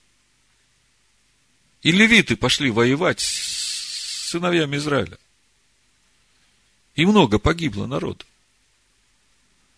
И 1.81 1.91
левиты 1.91 2.35
пошли 2.35 2.69
воевать 2.69 3.19
с 3.19 4.29
сыновьями 4.29 4.77
Израиля. 4.77 5.17
И 6.95 7.05
много 7.05 7.39
погибло 7.39 7.87
народу. 7.87 8.25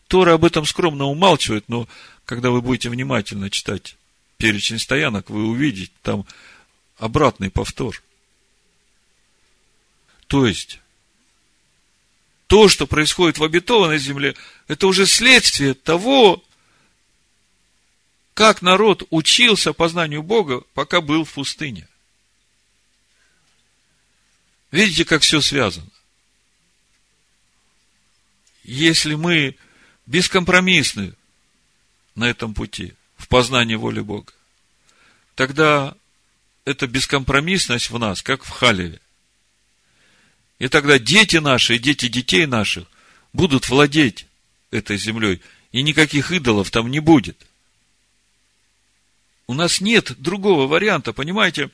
Тора 0.07 0.33
об 0.33 0.43
этом 0.43 0.65
скромно 0.65 1.05
умалчивает, 1.05 1.69
но 1.69 1.88
когда 2.25 2.49
вы 2.49 2.61
будете 2.61 2.89
внимательно 2.89 3.49
читать 3.49 3.95
перечень 4.38 4.79
стоянок, 4.79 5.29
вы 5.29 5.47
увидите 5.47 5.93
там 6.01 6.25
обратный 6.97 7.49
повтор– 7.49 8.03
то 10.29 10.45
есть, 10.45 10.79
то, 12.45 12.69
что 12.69 12.85
происходит 12.85 13.39
в 13.39 13.43
обетованной 13.43 13.97
земле, 13.97 14.35
это 14.67 14.85
уже 14.85 15.07
следствие 15.07 15.73
того, 15.73 16.43
как 18.39 18.62
народ 18.62 19.03
учился 19.10 19.74
познанию 19.74 20.24
Бога, 20.24 20.62
пока 20.74 21.01
был 21.01 21.25
в 21.25 21.34
пустыне. 21.34 21.89
Видите, 24.72 25.03
как 25.03 25.24
все 25.24 25.41
связано? 25.41 25.89
Если 28.63 29.15
мы 29.15 29.58
бескомпромиссны 30.05 31.15
на 32.15 32.29
этом 32.29 32.53
пути, 32.53 32.93
в 33.17 33.27
познании 33.27 33.75
воли 33.75 34.00
Бога, 34.00 34.31
тогда 35.36 35.93
эта 36.63 36.88
бескомпромиссность 36.88 37.89
в 37.89 38.00
нас, 38.00 38.22
как 38.22 38.46
в 38.46 38.50
Халеве. 38.51 39.01
И 40.60 40.69
тогда 40.69 40.98
дети 40.98 41.36
наши 41.36 41.77
дети 41.77 42.08
детей 42.08 42.46
наших 42.46 42.88
будут 43.34 43.67
владеть 43.67 44.27
этой 44.72 44.96
землей, 44.98 45.41
и 45.74 45.81
никаких 45.84 46.31
идолов 46.31 46.72
там 46.72 46.89
не 46.89 47.01
будет. 47.01 47.48
У 49.49 49.55
нас 49.55 49.81
нет 49.81 50.13
другого 50.21 50.67
варианта, 50.67 51.11
понимаете? 51.11 51.71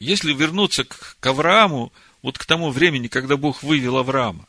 Если 0.00 0.32
вернуться 0.32 0.82
к, 0.82 1.18
к 1.20 1.24
Аврааму, 1.24 1.92
вот 2.20 2.36
к 2.36 2.44
тому 2.44 2.70
времени, 2.70 3.06
когда 3.06 3.36
Бог 3.36 3.62
вывел 3.62 3.96
Авраама, 3.96 4.48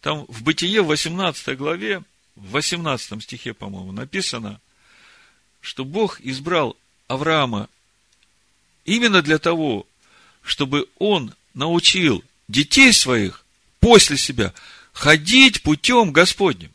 там 0.00 0.26
в 0.28 0.44
Бытие 0.44 0.82
в 0.82 0.86
18 0.86 1.58
главе, 1.58 2.04
в 2.36 2.52
18 2.52 3.20
стихе, 3.20 3.52
по-моему, 3.52 3.90
написано, 3.90 4.60
что 5.60 5.84
Бог 5.84 6.20
избрал 6.20 6.76
Авраама 7.08 7.68
именно 8.84 9.20
для 9.20 9.38
того, 9.38 9.88
чтобы 10.42 10.86
он 11.00 11.34
научил 11.52 12.22
детей 12.46 12.92
своих 12.92 13.44
после 13.80 14.16
себя 14.16 14.54
ходить 14.92 15.64
путем 15.64 16.12
Господним. 16.12 16.70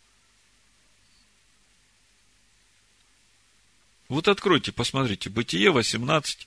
Вот 4.12 4.28
откройте, 4.28 4.74
посмотрите, 4.74 5.30
Бытие 5.30 5.72
18, 5.72 6.46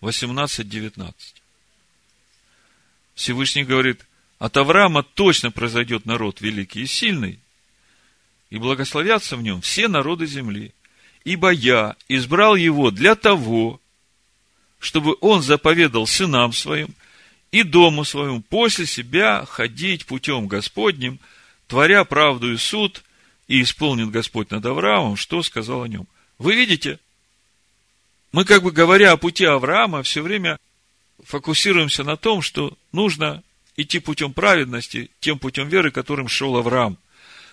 18, 0.00 0.68
19. 0.68 1.34
Всевышний 3.14 3.62
говорит, 3.62 4.04
от 4.40 4.56
Авраама 4.56 5.04
точно 5.04 5.52
произойдет 5.52 6.04
народ 6.04 6.40
великий 6.40 6.82
и 6.82 6.86
сильный, 6.86 7.38
и 8.50 8.58
благословятся 8.58 9.36
в 9.36 9.42
нем 9.42 9.60
все 9.60 9.86
народы 9.86 10.26
земли. 10.26 10.72
Ибо 11.22 11.50
я 11.50 11.94
избрал 12.08 12.56
его 12.56 12.90
для 12.90 13.14
того, 13.14 13.80
чтобы 14.80 15.16
он 15.20 15.42
заповедал 15.42 16.08
сынам 16.08 16.52
своим 16.52 16.88
и 17.52 17.62
дому 17.62 18.02
своему 18.02 18.42
после 18.42 18.86
себя 18.86 19.44
ходить 19.46 20.06
путем 20.06 20.48
Господним, 20.48 21.20
творя 21.68 22.02
правду 22.02 22.52
и 22.52 22.56
суд, 22.56 23.04
и 23.46 23.62
исполнит 23.62 24.10
Господь 24.10 24.50
над 24.50 24.66
Авраамом, 24.66 25.14
что 25.14 25.44
сказал 25.44 25.84
о 25.84 25.88
нем. 25.88 26.08
Вы 26.38 26.54
видите, 26.54 26.98
мы 28.30 28.44
как 28.44 28.62
бы 28.62 28.70
говоря 28.70 29.12
о 29.12 29.16
пути 29.16 29.44
Авраама, 29.44 30.02
все 30.02 30.22
время 30.22 30.58
фокусируемся 31.24 32.04
на 32.04 32.16
том, 32.16 32.42
что 32.42 32.76
нужно 32.92 33.42
идти 33.76 33.98
путем 33.98 34.32
праведности, 34.32 35.10
тем 35.20 35.38
путем 35.38 35.68
веры, 35.68 35.90
которым 35.90 36.28
шел 36.28 36.56
Авраам, 36.56 36.98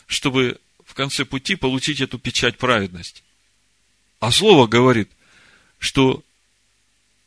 чтобы 0.05 0.59
в 0.85 0.93
конце 0.93 1.25
пути 1.25 1.55
получить 1.55 2.01
эту 2.01 2.19
печать 2.19 2.57
праведности. 2.57 3.23
А 4.19 4.31
Слово 4.31 4.67
говорит, 4.67 5.09
что 5.79 6.23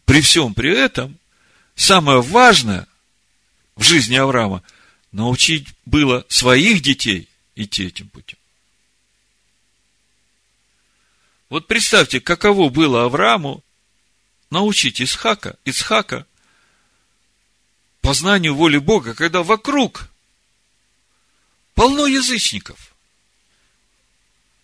при 0.05 0.21
всем 0.21 0.55
при 0.55 0.71
этом 0.71 1.19
самое 1.75 2.23
важное 2.23 2.87
в 3.77 3.83
жизни 3.83 4.17
Авраама 4.17 4.63
научить 5.13 5.67
было 5.85 6.25
своих 6.29 6.83
детей 6.83 7.29
идти 7.57 7.87
этим 7.87 8.09
путем. 8.09 8.39
Вот 11.49 11.67
представьте, 11.67 12.21
каково 12.21 12.69
было 12.69 13.05
Аврааму 13.05 13.65
научить 14.51 15.01
Исхака, 15.01 15.59
Исхака 15.65 16.27
познанию 18.01 18.55
воли 18.55 18.79
Бога, 18.79 19.15
когда 19.15 19.43
вокруг 19.43 20.09
полно 21.75 22.07
язычников. 22.07 22.95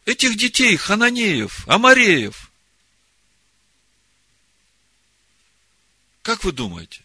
Этих 0.04 0.36
детей, 0.36 0.76
хананеев, 0.76 1.66
амареев. 1.66 2.50
Как 6.22 6.44
вы 6.44 6.52
думаете, 6.52 7.02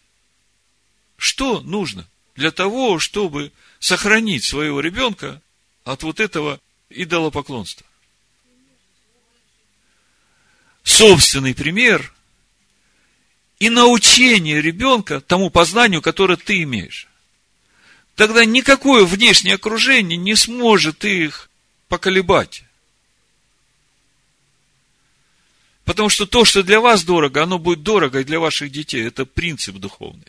что 1.16 1.60
нужно 1.60 2.06
для 2.34 2.50
того, 2.50 2.98
чтобы 2.98 3.52
сохранить 3.78 4.44
своего 4.44 4.80
ребенка 4.80 5.40
от 5.84 6.02
вот 6.02 6.20
этого 6.20 6.60
идолопоклонства? 6.90 7.86
Собственный 10.82 11.54
пример 11.54 12.12
и 13.58 13.68
научение 13.68 14.60
ребенка 14.60 15.20
тому 15.20 15.50
познанию, 15.50 16.02
которое 16.02 16.36
ты 16.36 16.62
имеешь. 16.62 17.06
Тогда 18.14 18.44
никакое 18.44 19.04
внешнее 19.04 19.54
окружение 19.54 20.16
не 20.16 20.34
сможет 20.34 21.04
их 21.04 21.50
поколебать. 21.88 22.64
Потому 25.84 26.08
что 26.08 26.26
то, 26.26 26.44
что 26.44 26.62
для 26.62 26.80
вас 26.80 27.04
дорого, 27.04 27.42
оно 27.42 27.58
будет 27.58 27.82
дорого 27.82 28.20
и 28.20 28.24
для 28.24 28.38
ваших 28.38 28.70
детей. 28.70 29.04
Это 29.04 29.26
принцип 29.26 29.76
духовный. 29.76 30.26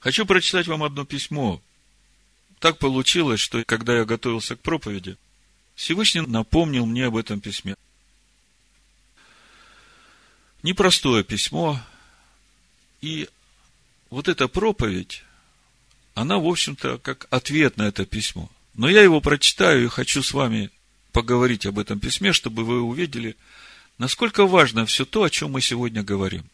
Хочу 0.00 0.24
прочитать 0.26 0.66
вам 0.66 0.82
одно 0.82 1.04
письмо. 1.04 1.60
Так 2.58 2.78
получилось, 2.78 3.40
что 3.40 3.62
когда 3.64 3.98
я 3.98 4.04
готовился 4.04 4.56
к 4.56 4.60
проповеди, 4.60 5.16
Всевышний 5.74 6.20
напомнил 6.22 6.86
мне 6.86 7.06
об 7.06 7.16
этом 7.16 7.40
письме. 7.40 7.74
Непростое 10.62 11.24
письмо. 11.24 11.80
И 13.00 13.28
вот 14.10 14.28
эта 14.28 14.46
проповедь, 14.46 15.24
она, 16.14 16.38
в 16.38 16.46
общем-то, 16.46 16.98
как 16.98 17.26
ответ 17.30 17.76
на 17.76 17.88
это 17.88 18.06
письмо. 18.06 18.48
Но 18.74 18.88
я 18.88 19.02
его 19.02 19.20
прочитаю 19.20 19.84
и 19.84 19.88
хочу 19.88 20.22
с 20.22 20.32
вами 20.32 20.70
поговорить 21.12 21.66
об 21.66 21.78
этом 21.78 22.00
письме, 22.00 22.32
чтобы 22.32 22.64
вы 22.64 22.80
увидели, 22.80 23.36
насколько 23.98 24.46
важно 24.46 24.86
все 24.86 25.04
то, 25.04 25.24
о 25.24 25.30
чем 25.30 25.52
мы 25.52 25.60
сегодня 25.60 26.02
говорим. 26.02 26.44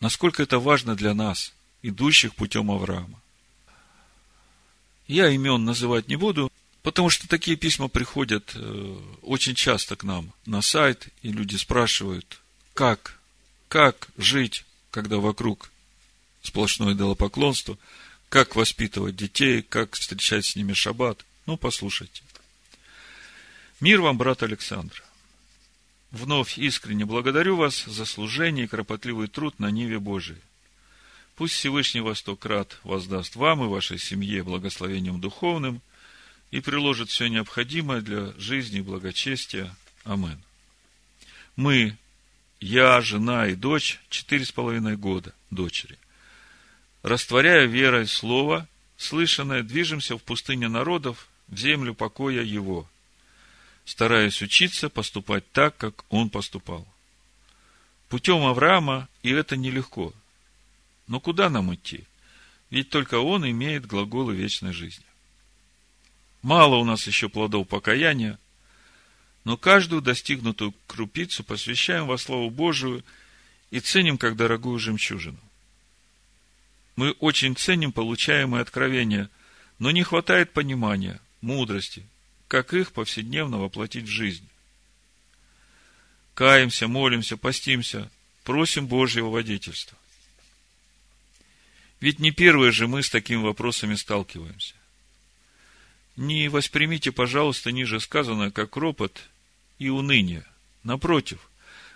Насколько 0.00 0.42
это 0.42 0.58
важно 0.58 0.94
для 0.94 1.14
нас, 1.14 1.52
идущих 1.82 2.34
путем 2.34 2.70
Авраама. 2.70 3.20
Я 5.06 5.30
имен 5.30 5.64
называть 5.64 6.08
не 6.08 6.16
буду, 6.16 6.50
потому 6.86 7.10
что 7.10 7.26
такие 7.26 7.56
письма 7.56 7.88
приходят 7.88 8.52
э, 8.54 8.96
очень 9.22 9.56
часто 9.56 9.96
к 9.96 10.04
нам 10.04 10.32
на 10.46 10.62
сайт, 10.62 11.08
и 11.20 11.32
люди 11.32 11.56
спрашивают, 11.56 12.40
как, 12.74 13.18
как 13.66 14.06
жить, 14.16 14.64
когда 14.92 15.16
вокруг 15.16 15.72
сплошное 16.42 16.94
идолопоклонство, 16.94 17.76
как 18.28 18.54
воспитывать 18.54 19.16
детей, 19.16 19.62
как 19.62 19.96
встречать 19.96 20.46
с 20.46 20.54
ними 20.54 20.74
шаббат. 20.74 21.24
Ну, 21.46 21.56
послушайте. 21.56 22.22
Мир 23.80 24.00
вам, 24.00 24.16
брат 24.16 24.44
Александр. 24.44 25.02
Вновь 26.12 26.56
искренне 26.56 27.04
благодарю 27.04 27.56
вас 27.56 27.82
за 27.84 28.04
служение 28.04 28.66
и 28.66 28.68
кропотливый 28.68 29.26
труд 29.26 29.58
на 29.58 29.72
Ниве 29.72 29.98
Божией. 29.98 30.38
Пусть 31.34 31.54
Всевышний 31.54 32.00
Восток 32.00 32.46
рад 32.46 32.78
воздаст 32.84 33.34
вам 33.34 33.64
и 33.64 33.66
вашей 33.66 33.98
семье 33.98 34.44
благословением 34.44 35.20
духовным 35.20 35.82
и 36.50 36.60
приложит 36.60 37.10
все 37.10 37.28
необходимое 37.28 38.00
для 38.00 38.32
жизни 38.38 38.78
и 38.78 38.82
благочестия. 38.82 39.74
Амен. 40.04 40.40
Мы, 41.56 41.96
я, 42.60 43.00
жена 43.00 43.48
и 43.48 43.54
дочь, 43.54 44.00
четыре 44.08 44.44
с 44.44 44.52
половиной 44.52 44.96
года 44.96 45.34
дочери, 45.50 45.98
растворяя 47.02 47.66
верой 47.66 48.06
слово, 48.06 48.68
слышанное, 48.96 49.62
движемся 49.62 50.16
в 50.16 50.22
пустыне 50.22 50.68
народов, 50.68 51.28
в 51.48 51.56
землю 51.56 51.94
покоя 51.94 52.42
его– 52.42 52.88
стараясь 53.86 54.42
учиться 54.42 54.90
поступать 54.90 55.50
так, 55.52 55.76
как 55.78 56.04
он 56.12 56.28
поступал. 56.28 56.86
Путем 58.08 58.44
Авраама, 58.44 59.08
и 59.22 59.30
это 59.30 59.56
нелегко. 59.56 60.12
Но 61.06 61.20
куда 61.20 61.48
нам 61.48 61.72
идти? 61.74 62.04
Ведь 62.68 62.90
только 62.90 63.20
он 63.20 63.48
имеет 63.48 63.86
глаголы 63.86 64.34
вечной 64.34 64.72
жизни. 64.72 65.04
Мало 66.46 66.76
у 66.76 66.84
нас 66.84 67.08
еще 67.08 67.28
плодов 67.28 67.66
покаяния, 67.66 68.38
но 69.42 69.56
каждую 69.56 70.00
достигнутую 70.00 70.74
крупицу 70.86 71.42
посвящаем 71.42 72.06
во 72.06 72.18
славу 72.18 72.50
Божию 72.50 73.04
и 73.72 73.80
ценим 73.80 74.16
как 74.16 74.36
дорогую 74.36 74.78
жемчужину. 74.78 75.40
Мы 76.94 77.10
очень 77.18 77.56
ценим 77.56 77.90
получаемые 77.90 78.62
откровения, 78.62 79.28
но 79.80 79.90
не 79.90 80.04
хватает 80.04 80.52
понимания, 80.52 81.20
мудрости, 81.40 82.06
как 82.46 82.74
их 82.74 82.92
повседневно 82.92 83.58
воплотить 83.58 84.04
в 84.04 84.12
жизнь. 84.12 84.48
Каемся, 86.34 86.86
молимся, 86.86 87.36
постимся, 87.36 88.08
просим 88.44 88.86
Божьего 88.86 89.30
водительства. 89.30 89.98
Ведь 91.98 92.20
не 92.20 92.30
первые 92.30 92.70
же 92.70 92.86
мы 92.86 93.02
с 93.02 93.10
такими 93.10 93.42
вопросами 93.42 93.96
сталкиваемся. 93.96 94.76
Не 96.16 96.48
воспримите, 96.48 97.12
пожалуйста, 97.12 97.72
ниже 97.72 98.00
сказанное, 98.00 98.50
как 98.50 98.76
ропот 98.76 99.28
и 99.78 99.90
уныние. 99.90 100.46
Напротив, 100.82 101.50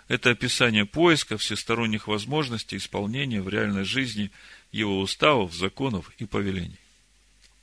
это 0.07 0.29
описание 0.31 0.85
поиска 0.85 1.37
всесторонних 1.37 2.07
возможностей 2.07 2.77
исполнения 2.77 3.41
в 3.41 3.49
реальной 3.49 3.83
жизни 3.83 4.31
его 4.71 4.99
уставов, 4.99 5.53
законов 5.53 6.11
и 6.19 6.25
повелений. 6.25 6.77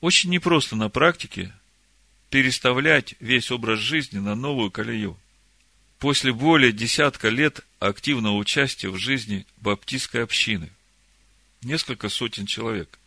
Очень 0.01 0.31
непросто 0.31 0.75
на 0.75 0.89
практике 0.89 1.53
переставлять 2.31 3.15
весь 3.21 3.51
образ 3.51 3.79
жизни 3.79 4.19
на 4.19 4.35
новую 4.35 4.71
колею. 4.71 5.17
После 5.99 6.33
более 6.33 6.73
десятка 6.73 7.29
лет 7.29 7.61
активного 7.81 8.37
участия 8.37 8.89
в 8.89 8.97
жизни 8.97 9.47
баптистской 9.57 10.23
общины, 10.23 10.71
несколько 11.63 12.09
сотен 12.09 12.47
человек, 12.47 12.99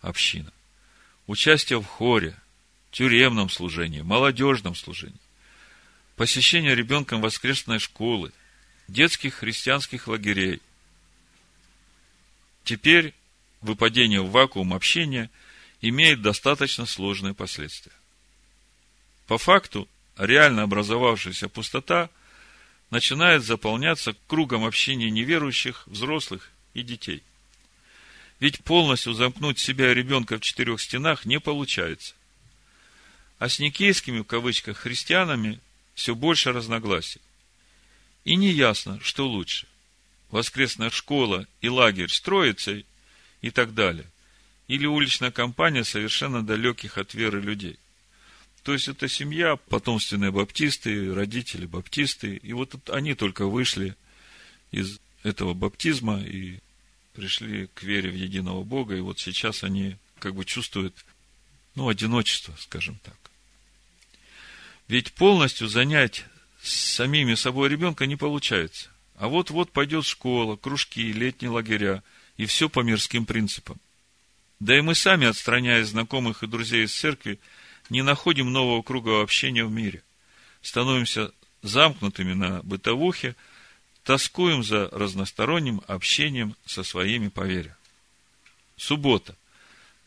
община, 0.00 0.52
участие 1.26 1.80
в 1.80 1.86
хоре, 1.86 2.39
тюремном 2.90 3.50
служении, 3.50 4.00
молодежном 4.00 4.74
служении, 4.74 5.20
посещение 6.16 6.74
ребенком 6.74 7.20
воскресной 7.20 7.78
школы, 7.78 8.32
детских 8.88 9.34
христианских 9.34 10.08
лагерей. 10.08 10.60
Теперь 12.64 13.14
выпадение 13.60 14.20
в 14.20 14.30
вакуум 14.30 14.74
общения 14.74 15.30
имеет 15.80 16.22
достаточно 16.22 16.86
сложные 16.86 17.34
последствия. 17.34 17.92
По 19.26 19.38
факту, 19.38 19.88
реально 20.16 20.62
образовавшаяся 20.64 21.48
пустота 21.48 22.10
начинает 22.90 23.44
заполняться 23.44 24.14
кругом 24.26 24.64
общения 24.64 25.10
неверующих, 25.10 25.86
взрослых 25.86 26.50
и 26.74 26.82
детей. 26.82 27.22
Ведь 28.40 28.64
полностью 28.64 29.12
замкнуть 29.12 29.58
себя 29.58 29.92
и 29.92 29.94
ребенка 29.94 30.38
в 30.38 30.40
четырех 30.40 30.80
стенах 30.80 31.26
не 31.26 31.38
получается. 31.38 32.14
А 33.40 33.48
с 33.48 33.58
никейскими, 33.58 34.20
в 34.20 34.24
кавычках, 34.24 34.76
христианами 34.76 35.60
все 35.94 36.14
больше 36.14 36.52
разногласий. 36.52 37.22
И 38.24 38.36
не 38.36 38.50
ясно, 38.50 39.00
что 39.02 39.26
лучше. 39.26 39.66
Воскресная 40.28 40.90
школа 40.90 41.46
и 41.62 41.70
лагерь 41.70 42.10
с 42.10 42.20
Троицей 42.20 42.84
и 43.40 43.50
так 43.50 43.72
далее. 43.72 44.04
Или 44.68 44.84
уличная 44.84 45.30
компания 45.30 45.84
совершенно 45.84 46.44
далеких 46.44 46.98
от 46.98 47.14
веры 47.14 47.40
людей. 47.40 47.78
То 48.62 48.74
есть, 48.74 48.88
это 48.88 49.08
семья, 49.08 49.56
потомственные 49.56 50.32
баптисты, 50.32 51.14
родители 51.14 51.64
баптисты. 51.64 52.36
И 52.36 52.52
вот 52.52 52.90
они 52.90 53.14
только 53.14 53.46
вышли 53.46 53.96
из 54.70 55.00
этого 55.22 55.54
баптизма 55.54 56.20
и 56.20 56.58
пришли 57.14 57.68
к 57.68 57.82
вере 57.84 58.10
в 58.10 58.14
единого 58.14 58.64
Бога. 58.64 58.94
И 58.96 59.00
вот 59.00 59.18
сейчас 59.18 59.64
они 59.64 59.96
как 60.18 60.34
бы 60.34 60.44
чувствуют, 60.44 60.94
ну, 61.74 61.88
одиночество, 61.88 62.54
скажем 62.60 63.00
так. 63.02 63.19
Ведь 64.90 65.12
полностью 65.12 65.68
занять 65.68 66.24
самими 66.60 67.36
собой 67.36 67.68
ребенка 67.68 68.06
не 68.06 68.16
получается. 68.16 68.88
А 69.14 69.28
вот-вот 69.28 69.70
пойдет 69.70 70.04
школа, 70.04 70.56
кружки, 70.56 71.12
летние 71.12 71.48
лагеря, 71.48 72.02
и 72.36 72.44
все 72.44 72.68
по 72.68 72.80
мирским 72.80 73.24
принципам. 73.24 73.78
Да 74.58 74.76
и 74.76 74.80
мы 74.80 74.96
сами, 74.96 75.28
отстраняя 75.28 75.84
знакомых 75.84 76.42
и 76.42 76.48
друзей 76.48 76.86
из 76.86 76.92
церкви, 76.92 77.38
не 77.88 78.02
находим 78.02 78.50
нового 78.50 78.82
круга 78.82 79.22
общения 79.22 79.64
в 79.64 79.70
мире. 79.70 80.02
Становимся 80.60 81.30
замкнутыми 81.62 82.32
на 82.32 82.60
бытовухе, 82.64 83.36
тоскуем 84.02 84.64
за 84.64 84.88
разносторонним 84.90 85.82
общением 85.86 86.56
со 86.66 86.82
своими 86.82 87.28
по 87.28 87.42
вере. 87.42 87.76
Суббота, 88.76 89.36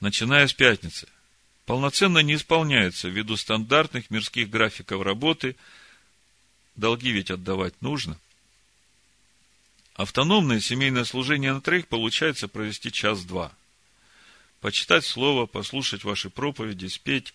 начиная 0.02 0.46
с 0.46 0.54
пятницы, 0.54 1.08
полноценно 1.66 2.20
не 2.20 2.36
исполняется 2.36 3.10
ввиду 3.10 3.38
стандартных 3.38 4.10
мирских 4.10 4.50
графиков 4.50 5.02
работы, 5.02 5.56
долги 6.76 7.12
ведь 7.12 7.32
отдавать 7.32 7.82
нужно. 7.82 8.20
Автономное 9.96 10.60
семейное 10.60 11.04
служение 11.04 11.54
на 11.54 11.62
троих 11.62 11.88
получается 11.88 12.48
провести 12.48 12.92
час-два. 12.92 13.52
Почитать 14.60 15.06
слово, 15.06 15.46
послушать 15.46 16.04
ваши 16.04 16.30
проповеди, 16.30 16.88
спеть. 16.88 17.34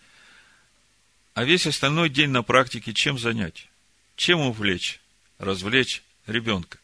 А 1.34 1.44
весь 1.44 1.66
остальной 1.66 2.08
день 2.08 2.30
на 2.30 2.42
практике 2.42 2.92
чем 2.92 3.18
занять? 3.18 3.68
Чем 4.16 4.40
увлечь, 4.40 5.00
развлечь 5.38 6.02
ребенка? 6.26 6.78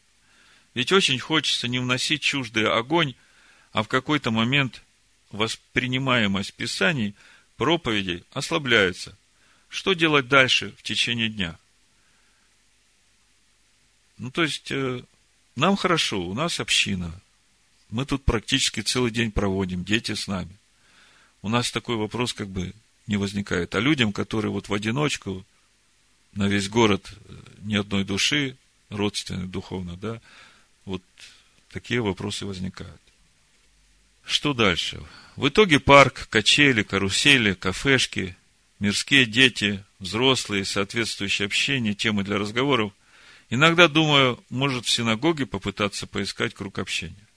Ведь 0.73 0.91
очень 0.91 1.19
хочется 1.19 1.67
не 1.67 1.79
вносить 1.79 2.21
чуждый 2.21 2.69
огонь, 2.69 3.15
а 3.73 3.83
в 3.83 3.89
какой-то 3.89 4.31
момент 4.31 4.81
воспринимаемость 5.31 6.53
Писаний– 6.53 7.13
проповедей 7.57 8.23
ослабляется. 8.31 9.17
Что 9.69 9.93
делать 9.93 10.27
дальше 10.27 10.73
в 10.77 10.83
течение 10.83 11.29
дня? 11.29 11.57
Ну, 14.17 14.31
то 14.31 14.43
есть, 14.43 14.71
э, 14.71 15.03
нам 15.55 15.75
хорошо, 15.75 16.21
у 16.21 16.33
нас 16.33 16.59
община. 16.59 17.21
Мы 17.89 18.05
тут 18.05 18.23
практически 18.23 18.81
целый 18.81 19.11
день 19.11 19.31
проводим, 19.31 19.83
дети 19.83 20.13
с 20.13 20.27
нами. 20.27 20.55
У 21.41 21.49
нас 21.49 21.71
такой 21.71 21.97
вопрос 21.97 22.33
как 22.33 22.47
бы 22.47 22.73
не 23.07 23.17
возникает. 23.17 23.75
А 23.75 23.79
людям, 23.79 24.13
которые 24.13 24.51
вот 24.51 24.69
в 24.69 24.73
одиночку, 24.73 25.45
на 26.33 26.47
весь 26.47 26.69
город 26.69 27.11
э, 27.27 27.33
ни 27.61 27.75
одной 27.75 28.03
души, 28.03 28.57
родственной 28.89 29.47
духовно, 29.47 29.95
да, 29.97 30.21
вот 30.85 31.01
такие 31.69 32.01
вопросы 32.01 32.45
возникают. 32.45 33.01
Что 34.25 34.53
дальше? 34.53 35.01
В 35.35 35.47
итоге 35.47 35.79
парк, 35.79 36.27
качели, 36.29 36.81
карусели, 36.83 37.53
кафешки, 37.53 38.35
мирские 38.79 39.25
дети, 39.25 39.83
взрослые, 39.99 40.65
соответствующее 40.65 41.45
общение, 41.45 41.93
темы 41.93 42.23
для 42.23 42.37
разговоров. 42.37 42.91
Иногда 43.49 43.87
думаю, 43.87 44.43
может 44.49 44.85
в 44.85 44.89
синагоге 44.89 45.45
попытаться 45.45 46.07
поискать 46.07 46.53
круг 46.53 46.79
общения. 46.79 47.27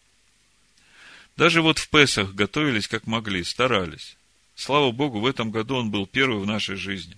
Даже 1.37 1.61
вот 1.61 1.79
в 1.79 1.89
Песах 1.89 2.35
готовились 2.35 2.89
как 2.89 3.07
могли, 3.07 3.45
старались. 3.45 4.17
Слава 4.55 4.91
Богу, 4.91 5.21
в 5.21 5.27
этом 5.27 5.51
году 5.51 5.77
он 5.77 5.91
был 5.91 6.07
первый 6.07 6.41
в 6.41 6.47
нашей 6.47 6.77
жизни. 6.77 7.17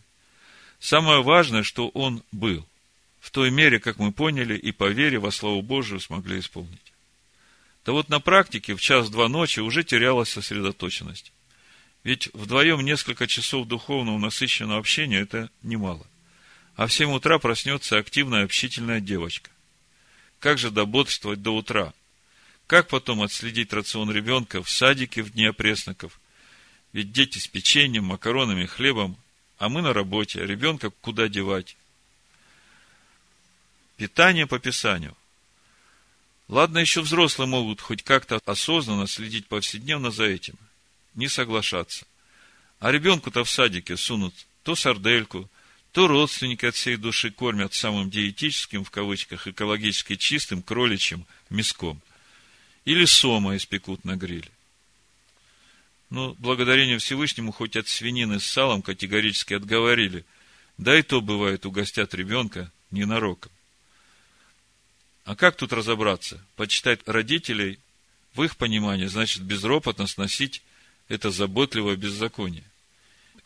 Самое 0.78 1.22
важное, 1.22 1.62
что 1.62 1.88
он 1.90 2.22
был. 2.33 2.66
В 3.20 3.30
той 3.30 3.50
мере, 3.50 3.78
как 3.78 3.98
мы 3.98 4.12
поняли 4.12 4.56
и 4.56 4.72
по 4.72 4.88
вере 4.88 5.18
во 5.18 5.30
славу 5.30 5.62
Божию 5.62 6.00
смогли 6.00 6.40
исполнить. 6.40 6.89
Да 7.90 7.94
вот 7.94 8.09
на 8.09 8.20
практике 8.20 8.76
в 8.76 8.81
час-два 8.81 9.29
ночи 9.29 9.59
уже 9.59 9.83
терялась 9.83 10.29
сосредоточенность. 10.29 11.33
Ведь 12.05 12.33
вдвоем 12.35 12.83
несколько 12.83 13.26
часов 13.26 13.66
духовного 13.66 14.16
насыщенного 14.16 14.79
общения– 14.79 15.18
это 15.22 15.50
немало. 15.64 16.07
А 16.76 16.87
в 16.87 16.92
7 16.92 17.11
утра 17.11 17.40
проснется 17.40 17.98
активная 17.98 18.44
общительная 18.44 19.00
девочка. 19.00 19.50
Как 20.38 20.57
же 20.57 20.70
дободрствовать 20.70 21.42
до 21.42 21.50
утра? 21.50 21.92
Как 22.68 22.87
потом 22.87 23.22
отследить 23.22 23.72
рацион 23.72 24.12
ребенка 24.12 24.62
в 24.62 24.70
садике 24.70 25.24
в 25.24 25.33
дни 25.33 25.46
опресноков? 25.46 26.20
Ведь 26.92 27.11
дети 27.11 27.38
с 27.38 27.48
печеньем, 27.48 28.05
макаронами, 28.05 28.66
хлебом, 28.66 29.16
а 29.59 29.68
мы 29.68 29.83
на 29.83 29.92
работе, 29.92 30.40
а 30.40 30.46
ребенка 30.46 30.90
куда 31.00 31.26
девать? 31.26 31.76
Питание 33.96 34.46
по 34.46 34.61
Писанию. 34.61 35.16
Ладно, 36.50 36.78
еще 36.78 37.00
взрослые 37.00 37.46
могут 37.46 37.80
хоть 37.80 38.02
как-то 38.02 38.40
осознанно 38.44 39.06
следить 39.06 39.46
повседневно 39.46 40.10
за 40.10 40.24
этим, 40.24 40.56
не 41.14 41.28
соглашаться. 41.28 42.04
А 42.80 42.90
ребенку-то 42.90 43.44
в 43.44 43.50
садике 43.50 43.96
сунут 43.96 44.34
то 44.64 44.74
сардельку, 44.74 45.48
то 45.92 46.08
родственники 46.08 46.66
от 46.66 46.74
всей 46.74 46.96
души 46.96 47.30
кормят 47.30 47.72
самым 47.72 48.10
диетическим, 48.10 48.82
в 48.82 48.90
кавычках, 48.90 49.46
экологически 49.46 50.16
чистым 50.16 50.60
кроличьим 50.60 51.24
мяском. 51.50 52.02
Или 52.84 53.04
сома 53.04 53.56
испекут 53.56 54.04
на 54.04 54.16
гриле. 54.16 54.50
Но 56.10 56.34
благодарение 56.40 56.98
Всевышнему 56.98 57.52
хоть 57.52 57.76
от 57.76 57.86
свинины 57.86 58.40
с 58.40 58.44
салом 58.44 58.82
категорически 58.82 59.54
отговорили. 59.54 60.24
Да 60.78 60.98
и 60.98 61.02
то, 61.02 61.20
бывает, 61.20 61.64
угостят 61.64 62.12
ребенка 62.12 62.72
ненароком. 62.90 63.52
А 65.31 65.37
как 65.37 65.55
тут 65.55 65.73
разобраться? 65.73 66.45
Почитать 66.57 67.07
родителей, 67.07 67.79
в 68.35 68.43
их 68.43 68.57
понимании, 68.57 69.07
значит 69.07 69.43
безропотно 69.43 70.09
сносить 70.09 70.61
это 71.07 71.31
заботливое 71.31 71.95
беззаконие. 71.95 72.64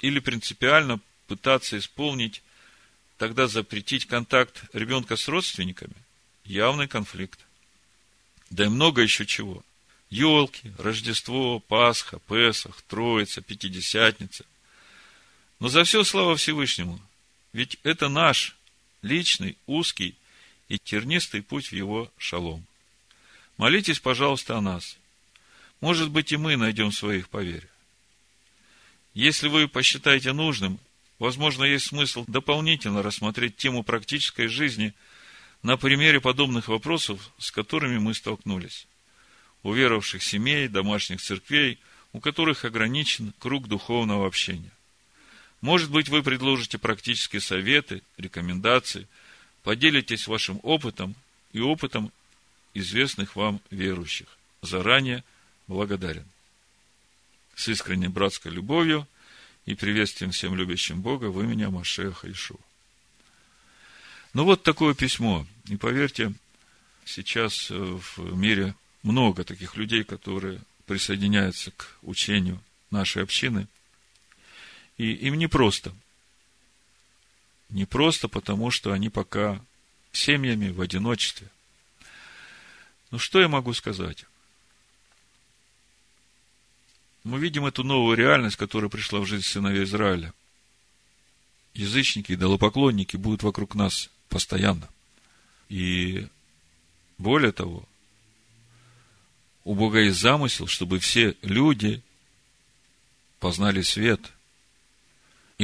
Или 0.00 0.18
принципиально 0.20 0.98
пытаться 1.26 1.76
исполнить, 1.76 2.42
тогда 3.18 3.48
запретить 3.48 4.06
контакт 4.06 4.64
ребенка 4.72 5.16
с 5.16 5.28
родственниками. 5.28 5.94
Явный 6.46 6.88
конфликт. 6.88 7.38
Да 8.48 8.64
и 8.64 8.68
много 8.68 9.02
еще 9.02 9.26
чего. 9.26 9.62
Елки, 10.08 10.72
Рождество, 10.78 11.60
Пасха, 11.60 12.18
Песах, 12.20 12.80
Троица, 12.88 13.42
Пятидесятница. 13.42 14.46
Но 15.60 15.68
за 15.68 15.84
все 15.84 16.02
слава 16.02 16.36
Всевышнему. 16.36 16.98
Ведь 17.52 17.76
это 17.82 18.08
наш 18.08 18.56
личный, 19.02 19.58
узкий 19.66 20.16
и 20.68 20.78
тернистый 20.78 21.42
путь 21.42 21.68
в 21.68 21.72
его 21.72 22.10
шалом. 22.18 22.64
Молитесь, 23.56 24.00
пожалуйста, 24.00 24.56
о 24.56 24.60
нас. 24.60 24.98
Может 25.80 26.10
быть, 26.10 26.32
и 26.32 26.36
мы 26.36 26.56
найдем 26.56 26.92
своих 26.92 27.28
по 27.28 27.42
вере. 27.42 27.68
Если 29.12 29.48
вы 29.48 29.68
посчитаете 29.68 30.32
нужным, 30.32 30.78
возможно, 31.18 31.64
есть 31.64 31.86
смысл 31.86 32.24
дополнительно 32.26 33.02
рассмотреть 33.02 33.56
тему 33.56 33.84
практической 33.84 34.48
жизни 34.48 34.92
на 35.62 35.76
примере 35.76 36.20
подобных 36.20 36.68
вопросов, 36.68 37.30
с 37.38 37.50
которыми 37.50 37.98
мы 37.98 38.14
столкнулись. 38.14 38.86
У 39.62 39.72
веровавших 39.72 40.22
семей, 40.22 40.68
домашних 40.68 41.20
церквей, 41.22 41.78
у 42.12 42.20
которых 42.20 42.64
ограничен 42.64 43.32
круг 43.38 43.68
духовного 43.68 44.26
общения. 44.26 44.72
Может 45.60 45.90
быть, 45.90 46.08
вы 46.08 46.22
предложите 46.22 46.78
практические 46.78 47.40
советы, 47.40 48.02
рекомендации– 48.16 49.06
поделитесь 49.64 50.28
вашим 50.28 50.60
опытом 50.62 51.16
и 51.52 51.60
опытом 51.60 52.12
известных 52.74 53.34
вам 53.34 53.60
верующих. 53.70 54.28
Заранее 54.62 55.24
благодарен. 55.66 56.26
с 57.56 57.68
искренней 57.68 58.08
братской 58.08 58.50
любовью 58.50 59.06
и 59.64 59.74
приветствием 59.74 60.32
всем 60.32 60.56
любящим 60.56 61.00
Бога 61.00 61.26
в 61.26 61.40
имени 61.40 61.64
Машеха 61.66 62.30
Ишу. 62.30 62.58
Ну 64.34 64.44
вот 64.44 64.64
такое 64.64 64.94
письмо. 64.94 65.46
И 65.68 65.76
поверьте, 65.76 66.32
сейчас 67.04 67.70
э, 67.70 67.74
в 67.76 68.36
мире 68.36 68.74
много 69.04 69.44
таких 69.44 69.76
людей, 69.76 70.02
которые 70.02 70.60
присоединяются 70.86 71.70
к 71.70 71.96
учению 72.02 72.60
нашей 72.90 73.22
общины. 73.22 73.68
И 74.98 75.12
им 75.12 75.34
непросто. 75.34 75.94
Не 77.70 77.86
просто 77.86 78.28
потому, 78.28 78.70
что 78.70 78.92
они 78.92 79.08
пока 79.08 79.60
семьями 80.12 80.70
в 80.70 80.80
одиночестве. 80.80 81.48
Ну, 83.10 83.18
что 83.18 83.40
я 83.40 83.48
могу 83.48 83.72
сказать? 83.74 84.24
Мы 87.24 87.38
видим 87.38 87.64
эту 87.64 87.84
новую 87.84 88.16
реальность, 88.16 88.56
которая 88.56 88.90
пришла 88.90 89.20
в 89.20 89.26
жизнь 89.26 89.44
сыновей 89.44 89.84
Израиля. 89.84 90.32
Язычники, 91.72 92.32
идолопоклонники 92.32 93.16
будут 93.16 93.42
вокруг 93.42 93.74
нас 93.74 94.10
постоянно. 94.28 94.88
И 95.68 96.28
более 97.18 97.52
того, 97.52 97.88
у 99.64 99.74
Бога 99.74 100.00
есть 100.00 100.20
замысел, 100.20 100.66
чтобы 100.66 100.98
все 100.98 101.36
люди 101.40 102.02
познали 103.40 103.80
свет. 103.80 104.20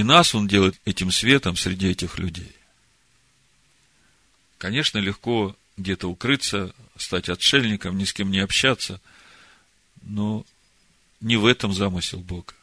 И 0.00 0.02
нас 0.02 0.34
Он 0.34 0.48
делает 0.48 0.80
этим 0.86 1.10
светом 1.10 1.56
среди 1.56 1.88
этих 1.88 2.18
людей. 2.18 2.56
Конечно, 4.56 4.96
легко 4.96 5.54
где-то 5.76 6.08
укрыться, 6.08 6.74
стать 6.96 7.28
отшельником, 7.28 7.98
ни 7.98 8.04
с 8.04 8.14
кем 8.14 8.30
не 8.30 8.38
общаться, 8.38 8.98
но 10.00 10.46
не 11.20 11.36
в 11.36 11.44
этом 11.44 11.74
замысел 11.74 12.20
Бога. 12.20 12.54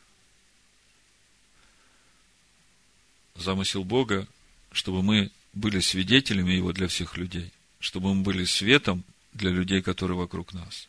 Замысел 3.36 3.84
Бога, 3.84 4.28
чтобы 4.72 5.04
мы 5.04 5.30
были 5.54 5.80
свидетелями 5.80 6.54
Его 6.54 6.74
для 6.74 6.88
всех 6.88 7.18
людей, 7.18 7.54
чтобы 7.80 8.16
мы 8.16 8.24
были 8.24 8.46
светом 8.46 9.04
для 9.34 9.52
людей, 9.52 9.84
которые 9.84 10.18
вокруг 10.18 10.54
нас. 10.54 10.88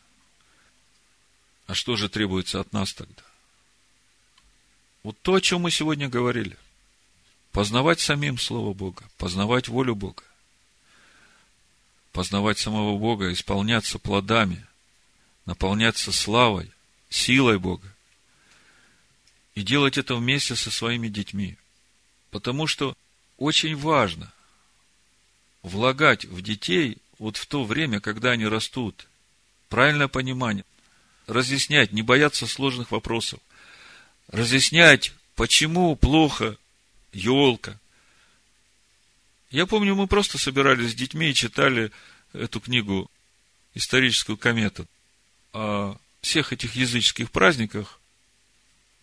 А 1.67 1.75
что 1.75 1.95
же 1.95 2.09
требуется 2.09 2.59
от 2.59 2.73
нас 2.73 2.91
тогда? 2.95 3.28
Вот 5.03 5.17
то, 5.21 5.35
о 5.35 5.41
чем 5.41 5.61
мы 5.61 5.71
сегодня 5.71 6.09
говорили. 6.09 6.57
Познавать 7.51 7.99
самим 7.99 8.37
Слово 8.37 8.73
Бога, 8.73 9.03
познавать 9.17 9.67
волю 9.67 9.95
Бога, 9.95 10.23
познавать 12.11 12.59
самого 12.59 12.97
Бога, 12.97 13.31
исполняться 13.31 13.97
плодами, 13.97 14.65
наполняться 15.45 16.11
славой, 16.11 16.71
силой 17.09 17.57
Бога. 17.57 17.87
И 19.55 19.63
делать 19.63 19.97
это 19.97 20.15
вместе 20.15 20.55
со 20.55 20.69
своими 20.69 21.07
детьми. 21.07 21.57
Потому 22.29 22.67
что 22.67 22.95
очень 23.37 23.75
важно 23.75 24.31
влагать 25.63 26.25
в 26.25 26.41
детей 26.41 26.97
вот 27.17 27.37
в 27.37 27.45
то 27.47 27.63
время, 27.63 27.99
когда 27.99 28.31
они 28.31 28.45
растут, 28.45 29.07
правильное 29.67 30.07
понимание, 30.07 30.65
разъяснять, 31.27 31.91
не 31.91 32.01
бояться 32.01 32.47
сложных 32.47 32.91
вопросов, 32.91 33.39
разъяснять, 34.31 35.13
почему 35.35 35.95
плохо 35.95 36.57
елка. 37.13 37.79
Я 39.51 39.65
помню, 39.65 39.95
мы 39.95 40.07
просто 40.07 40.37
собирались 40.37 40.91
с 40.91 40.95
детьми 40.95 41.29
и 41.29 41.33
читали 41.33 41.91
эту 42.33 42.59
книгу 42.59 43.09
«Историческую 43.73 44.37
комету» 44.37 44.87
о 45.53 45.97
всех 46.21 46.53
этих 46.53 46.75
языческих 46.75 47.31
праздниках, 47.31 47.99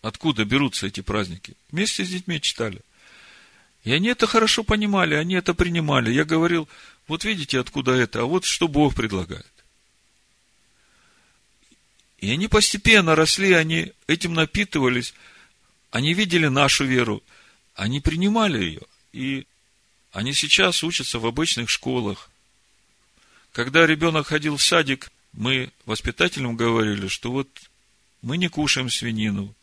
откуда 0.01 0.45
берутся 0.45 0.87
эти 0.87 1.01
праздники. 1.01 1.55
Вместе 1.71 2.05
с 2.05 2.09
детьми 2.09 2.39
читали. 2.39 2.79
И 3.83 3.91
они 3.91 4.09
это 4.09 4.27
хорошо 4.27 4.63
понимали, 4.63 5.15
они 5.15 5.35
это 5.35 5.53
принимали. 5.53 6.11
Я 6.11 6.23
говорил, 6.23 6.69
вот 7.07 7.25
видите, 7.25 7.59
откуда 7.59 7.91
это, 7.91 8.21
а 8.21 8.25
вот 8.25 8.45
что 8.45 8.67
Бог 8.67 8.95
предлагает. 8.95 9.45
И 12.19 12.31
они 12.31 12.47
постепенно 12.47 13.15
росли, 13.15 13.53
они 13.53 13.93
этим 14.07 14.33
напитывались, 14.33 15.13
они 15.91 16.13
видели 16.13 16.47
нашу 16.47 16.85
веру, 16.85 17.23
они 17.75 18.01
принимали 18.01 18.63
ее. 18.63 18.81
И 19.13 19.45
они 20.11 20.33
сейчас 20.33 20.83
учатся 20.83 21.19
в 21.19 21.25
обычных 21.27 21.69
школах. 21.69 22.29
Когда 23.51 23.85
ребенок 23.85 24.27
ходил 24.27 24.57
в 24.57 24.63
садик, 24.63 25.11
мы 25.33 25.71
воспитателям 25.85 26.55
говорили, 26.55 27.07
что 27.07 27.31
вот 27.31 27.47
мы 28.21 28.37
не 28.37 28.47
кушаем 28.47 28.89
свинину, 28.89 29.53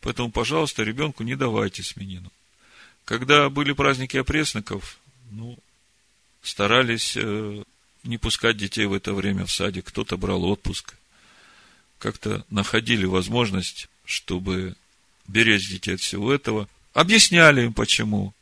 поэтому, 0.00 0.30
пожалуйста, 0.30 0.84
ребенку 0.84 1.24
не 1.24 1.34
давайте 1.34 1.82
свинину. 1.82 2.30
Когда 3.04 3.50
были 3.50 3.72
праздники 3.72 4.16
опресноков, 4.16 4.98
ну, 5.30 5.58
старались 6.42 7.14
э, 7.16 7.64
не 8.04 8.18
пускать 8.18 8.56
детей 8.56 8.86
в 8.86 8.92
это 8.92 9.12
время 9.12 9.44
в 9.46 9.52
садик, 9.52 9.86
кто-то 9.86 10.16
брал 10.16 10.44
отпуск 10.44 10.94
как-то 11.98 12.44
находили 12.50 13.06
возможность, 13.06 13.88
чтобы 14.04 14.76
беречь 15.26 15.68
детей 15.68 15.94
от 15.94 16.00
всего 16.00 16.32
этого, 16.32 16.68
объясняли 16.92 17.64
им 17.64 17.72
почему. 17.72 18.34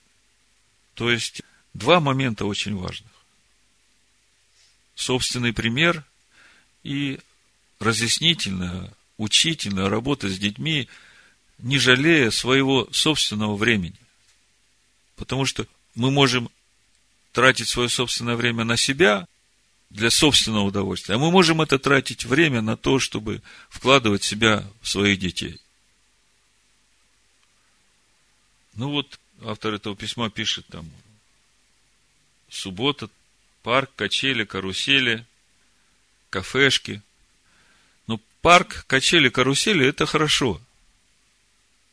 То 0.95 1.11
есть, 1.11 1.43
два 1.75 2.01
момента 2.01 2.45
очень 2.45 2.77
важных. 2.77 3.11
Собственный 4.95 5.53
пример 5.53 6.05
и 6.83 7.19
разъяснительная, 7.79 8.93
учительная 9.17 9.88
работа 9.88 10.29
с 10.29 10.38
детьми, 10.38 10.88
не 11.59 11.79
жалея 11.79 12.31
своего 12.31 12.88
собственного 12.93 13.57
времени. 13.57 13.97
Потому 15.17 15.47
что 15.47 15.67
мы 15.95 16.11
можем 16.11 16.51
тратить 17.33 17.69
свое 17.69 17.88
собственное 17.88 18.37
время 18.37 18.65
на 18.65 18.77
себя, 18.77 19.27
для 19.92 20.11
собственного 20.11 20.64
удовольствия. 20.64 21.16
А 21.16 21.18
мы 21.18 21.31
можем 21.31 21.61
это 21.61 21.78
тратить 21.78 22.24
время 22.24 22.62
на 22.62 22.76
то, 22.76 22.98
чтобы 22.98 23.42
вкладывать 23.68 24.24
себя 24.24 24.64
в 24.81 24.88
своих 24.88 25.18
детей. 25.18 25.61
Ну 28.74 28.90
вот, 28.90 29.20
автор 29.44 29.74
этого 29.74 29.94
письма 29.94 30.31
пишет 30.31 30.66
там, 30.68 30.90
суббота, 32.48 33.11
парк, 33.62 33.90
качели, 33.94 34.44
карусели, 34.44 35.26
кафешки. 36.31 37.02
Ну, 38.07 38.18
парк, 38.40 38.85
качели, 38.87 39.28
карусели– 39.28 39.87
это 39.87 40.07
хорошо. 40.07 40.59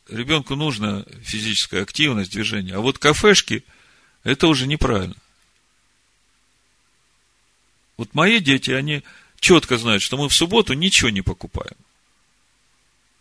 Ребенку 0.08 0.56
нужна 0.56 1.04
физическая 1.22 1.84
активность, 1.84 2.32
движение. 2.32 2.76
А 2.76 2.80
вот 2.80 2.98
кафешки– 2.98 3.66
это 4.24 4.48
уже 4.48 4.68
неправильно. 4.68 5.18
Вот 8.00 8.14
мои 8.14 8.40
дети, 8.40 8.72
они 8.72 9.04
четко 9.42 9.78
знают, 9.78 10.02
что 10.02 10.16
мы 10.16 10.30
в 10.30 10.34
субботу 10.34 10.72
ничего 10.72 11.10
не 11.10 11.22
покупаем. 11.22 11.76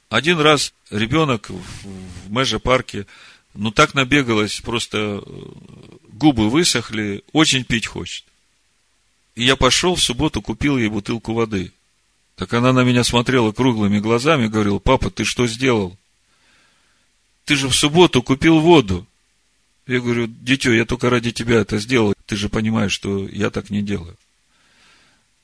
Один 0.08 0.38
раз 0.38 0.72
ребенок 0.90 1.50
в 1.50 2.30
Меже 2.30 2.60
парке, 2.60 3.08
ну 3.54 3.72
так 3.72 3.94
набегалась, 3.94 4.60
просто 4.60 4.98
э, 4.98 5.20
губы 6.12 6.48
высохли, 6.48 7.24
очень 7.32 7.64
пить 7.64 7.88
хочет. 7.88 8.24
И 9.34 9.42
я 9.42 9.56
пошел 9.56 9.96
в 9.96 10.00
субботу, 10.00 10.40
купил 10.40 10.78
ей 10.78 10.86
бутылку 10.86 11.34
воды. 11.34 11.72
Так 12.36 12.54
она 12.54 12.72
на 12.72 12.84
меня 12.84 13.02
смотрела 13.02 13.50
круглыми 13.50 13.98
глазами 13.98 14.46
говорила, 14.46 14.78
папа, 14.78 15.10
ты 15.10 15.24
что 15.24 15.48
сделал? 15.48 15.98
Ты 17.46 17.56
же 17.56 17.66
в 17.66 17.74
субботу 17.74 18.22
купил 18.22 18.60
воду. 18.60 19.08
Я 19.88 19.98
говорю, 19.98 20.28
дитё, 20.28 20.72
я 20.72 20.84
только 20.84 21.10
ради 21.10 21.32
тебя 21.32 21.56
это 21.56 21.78
сделал. 21.78 22.14
Ты 22.26 22.36
же 22.36 22.48
понимаешь, 22.48 22.92
что 22.92 23.26
я 23.26 23.50
так 23.50 23.70
не 23.70 23.82
делаю. 23.82 24.16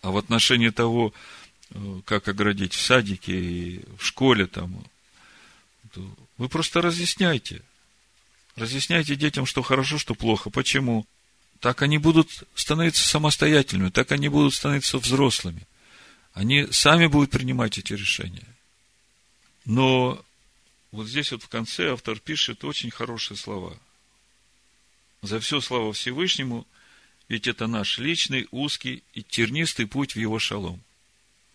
А 0.04 0.10
в 0.10 0.18
отношении 0.18 0.68
того, 0.68 1.14
э, 1.70 2.00
как 2.04 2.28
оградить 2.28 2.74
в 2.74 2.80
садике 2.80 3.32
и 3.32 3.84
в 3.96 4.04
школе, 4.04 4.46
там, 4.46 4.84
вы 6.36 6.50
просто 6.50 6.82
разъясняйте. 6.82 7.62
Разъясняйте 8.54 9.16
детям, 9.16 9.46
что 9.46 9.62
хорошо, 9.62 9.96
что 9.96 10.14
плохо. 10.14 10.50
Почему? 10.50 11.06
Так 11.60 11.80
они 11.80 11.96
будут 11.96 12.28
становиться 12.54 13.02
самостоятельными, 13.02 13.88
так 13.88 14.12
они 14.12 14.28
будут 14.28 14.52
становиться 14.52 14.98
взрослыми. 14.98 15.66
Они 16.34 16.66
сами 16.70 17.06
будут 17.06 17.30
принимать 17.30 17.78
эти 17.78 17.94
решения. 17.94 18.46
Но 19.64 20.22
вот 20.92 21.06
здесь 21.06 21.32
вот 21.32 21.42
в 21.42 21.48
конце 21.48 21.92
автор 21.92 22.18
пишет 22.18 22.62
очень 22.64 22.90
хорошие 22.90 23.38
слова. 23.38 23.74
За 25.22 25.40
все 25.40 25.62
слава 25.62 25.94
Всевышнему– 25.94 26.66
ведь 27.28 27.46
это 27.46 27.66
наш 27.66 27.98
личный, 27.98 28.46
узкий 28.50 29.02
и 29.14 29.22
тернистый 29.22 29.86
путь 29.86 30.14
в 30.14 30.18
его 30.18 30.38
шалом. 30.38 30.80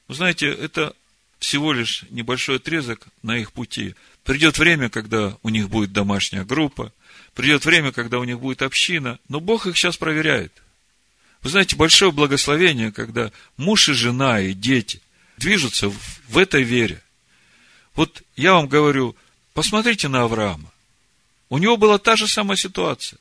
Вы 0.08 0.15
знаете, 0.15 0.47
это 0.47 0.95
всего 1.39 1.73
лишь 1.73 2.03
небольшой 2.10 2.58
отрезок 2.58 3.08
на 3.23 3.38
их 3.38 3.51
пути. 3.51 3.95
Придет 4.23 4.58
время, 4.58 4.89
когда 4.89 5.38
у 5.41 5.49
них 5.49 5.69
будет 5.69 5.93
домашняя 5.93 6.43
группа, 6.43 6.91
придет 7.34 7.65
время, 7.65 7.91
когда 7.91 8.19
у 8.19 8.23
них 8.23 8.39
будет 8.39 8.62
община, 8.62 9.19
но 9.29 9.39
Бог 9.39 9.65
их 9.65 9.77
сейчас 9.77 9.97
проверяет. 9.97 10.51
Вы 11.41 11.51
знаете, 11.51 11.75
большое 11.75 12.12
благословение, 12.12 12.91
когда 12.91 13.32
муж 13.55 13.88
и 13.88 13.93
жена 13.93 14.41
и 14.41 14.53
дети 14.53 15.01
движутся 15.38 15.89
в 16.27 16.38
этой 16.38 16.63
вере. 16.63 17.01
Вот 17.95 18.23
я 18.36 18.53
вам 18.53 18.67
говорю, 18.67 19.15
посмотрите 19.53 20.10
на 20.10 20.23
Авраама. 20.23 20.71
У 21.47 21.58
него 21.58 21.77
была 21.77 21.97
та 21.97 22.15
же 22.15 22.27
самая 22.27 22.58
ситуация. 22.58 23.19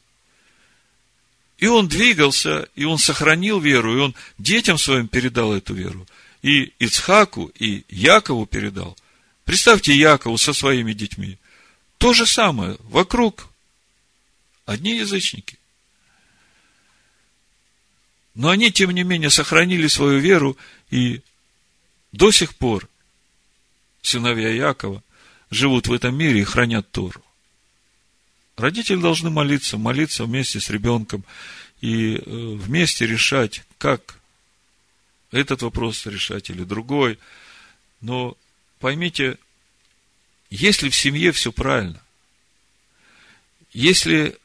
И 1.59 1.67
он 1.67 1.89
двигался, 1.89 2.69
и 2.77 2.85
он 2.85 2.99
сохранил 2.99 3.59
веру, 3.59 3.97
и 3.97 4.01
он 4.01 4.15
детям 4.39 4.79
своим 4.79 5.09
передал 5.09 5.53
эту 5.53 5.75
веру. 5.75 6.07
И 6.41 6.73
Ицхаку, 6.79 7.51
и 7.59 7.85
Якову 7.89 8.47
передал. 8.47 8.97
Представьте 9.45 9.93
Якову 9.93 10.39
со 10.39 10.53
своими 10.53 10.93
детьми. 10.93 11.37
То 11.99 12.15
же 12.15 12.27
самое. 12.27 12.77
Вокруг 12.85 13.49
одни 14.67 14.99
язычники. 14.99 15.59
Но 18.35 18.51
они, 18.51 18.71
тем 18.71 18.93
не 18.93 19.03
менее, 19.03 19.31
сохранили 19.31 19.89
свою 19.89 20.21
веру, 20.21 20.57
и 20.91 21.23
до 22.13 22.31
сих 22.31 22.55
пор 22.55 22.89
сыновья 24.01 24.51
Якова 24.51 25.03
живут 25.51 25.89
в 25.89 25.93
этом 25.93 26.17
мире 26.17 26.41
и 26.41 26.45
хранят 26.45 26.89
Тору. 26.93 27.21
Родители 28.59 29.01
должны 29.01 29.31
молиться, 29.31 29.79
молиться 29.79 30.25
вместе 30.25 30.59
с 30.59 30.69
ребенком 30.69 31.25
и 31.81 32.17
э, 32.17 32.21
вместе 32.25 33.07
решать, 33.07 33.63
как 33.79 34.19
этот 35.31 35.63
вопрос 35.63 36.07
решать 36.07 36.51
или 36.51 36.65
другой. 36.65 37.21
Но 38.01 38.37
поймите, 38.81 39.39
если 40.51 40.89
в 40.89 40.97
семье 40.97 41.31
все 41.31 41.53
правильно, 41.53 42.03
если 43.73 44.37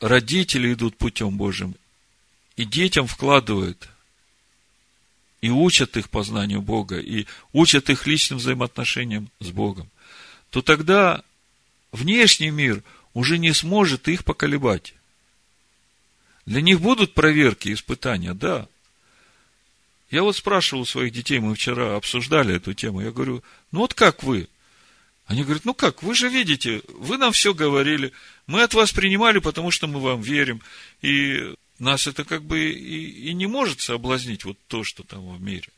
родители 0.00 0.74
идут 0.74 0.98
путем 0.98 1.38
Божьим, 1.38 1.74
и 2.56 2.66
детям 2.66 3.06
вкладывают, 3.06 3.88
и 5.40 5.48
учат 5.48 5.96
их 5.96 6.10
познанию 6.10 6.60
Бога, 6.60 6.98
и 6.98 7.24
учат 7.54 7.88
их 7.88 8.06
личным 8.06 8.40
взаимоотношениям 8.40 9.30
с 9.40 9.48
Богом, 9.48 9.88
то 10.50 10.60
тогда 10.60 11.24
внешний 11.92 12.50
мир 12.50 12.82
уже 13.14 13.38
не 13.38 13.52
сможет 13.52 14.08
их 14.08 14.24
поколебать. 14.24 14.94
Для 16.46 16.60
них 16.60 16.80
будут 16.80 17.14
проверки, 17.14 17.72
испытания, 17.72 18.34
да. 18.34 18.68
Я 20.10 20.22
вот 20.22 20.36
спрашивал 20.36 20.86
своих 20.86 21.12
детей, 21.12 21.38
мы 21.38 21.54
вчера 21.54 21.96
обсуждали 21.96 22.54
эту 22.56 22.72
тему, 22.72 23.02
я 23.02 23.10
говорю, 23.10 23.42
ну 23.72 23.80
вот 23.80 23.92
как 23.92 24.22
вы? 24.22 24.48
Они 25.26 25.42
говорят, 25.42 25.66
ну 25.66 25.74
как, 25.74 26.02
вы 26.02 26.14
же 26.14 26.30
видите, 26.30 26.80
вы 26.88 27.18
нам 27.18 27.32
все 27.32 27.52
говорили, 27.52 28.12
мы 28.46 28.62
от 28.62 28.72
вас 28.72 28.92
принимали, 28.92 29.40
потому 29.40 29.70
что 29.70 29.86
мы 29.86 30.00
вам 30.00 30.22
верим, 30.22 30.62
и 31.02 31.54
нас 31.78 32.06
это 32.06 32.24
как 32.24 32.42
бы 32.44 32.70
и, 32.70 33.28
и 33.28 33.34
не 33.34 33.46
может 33.46 33.80
соблазнить 33.80 34.46
вот 34.46 34.56
то, 34.68 34.84
что 34.84 35.02
там 35.02 35.28
в 35.28 35.40
мире. 35.42 35.68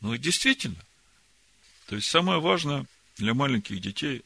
Ну 0.00 0.14
и 0.14 0.18
действительно. 0.18 0.84
То 1.86 1.96
есть 1.96 2.08
самое 2.08 2.40
важное 2.40 2.86
для 3.16 3.34
маленьких 3.34 3.80
детей 3.80 4.22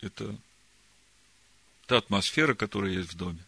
это 0.00 0.36
та 1.86 1.98
атмосфера, 1.98 2.54
которая 2.54 2.92
есть 2.92 3.12
в 3.12 3.16
доме. 3.16 3.42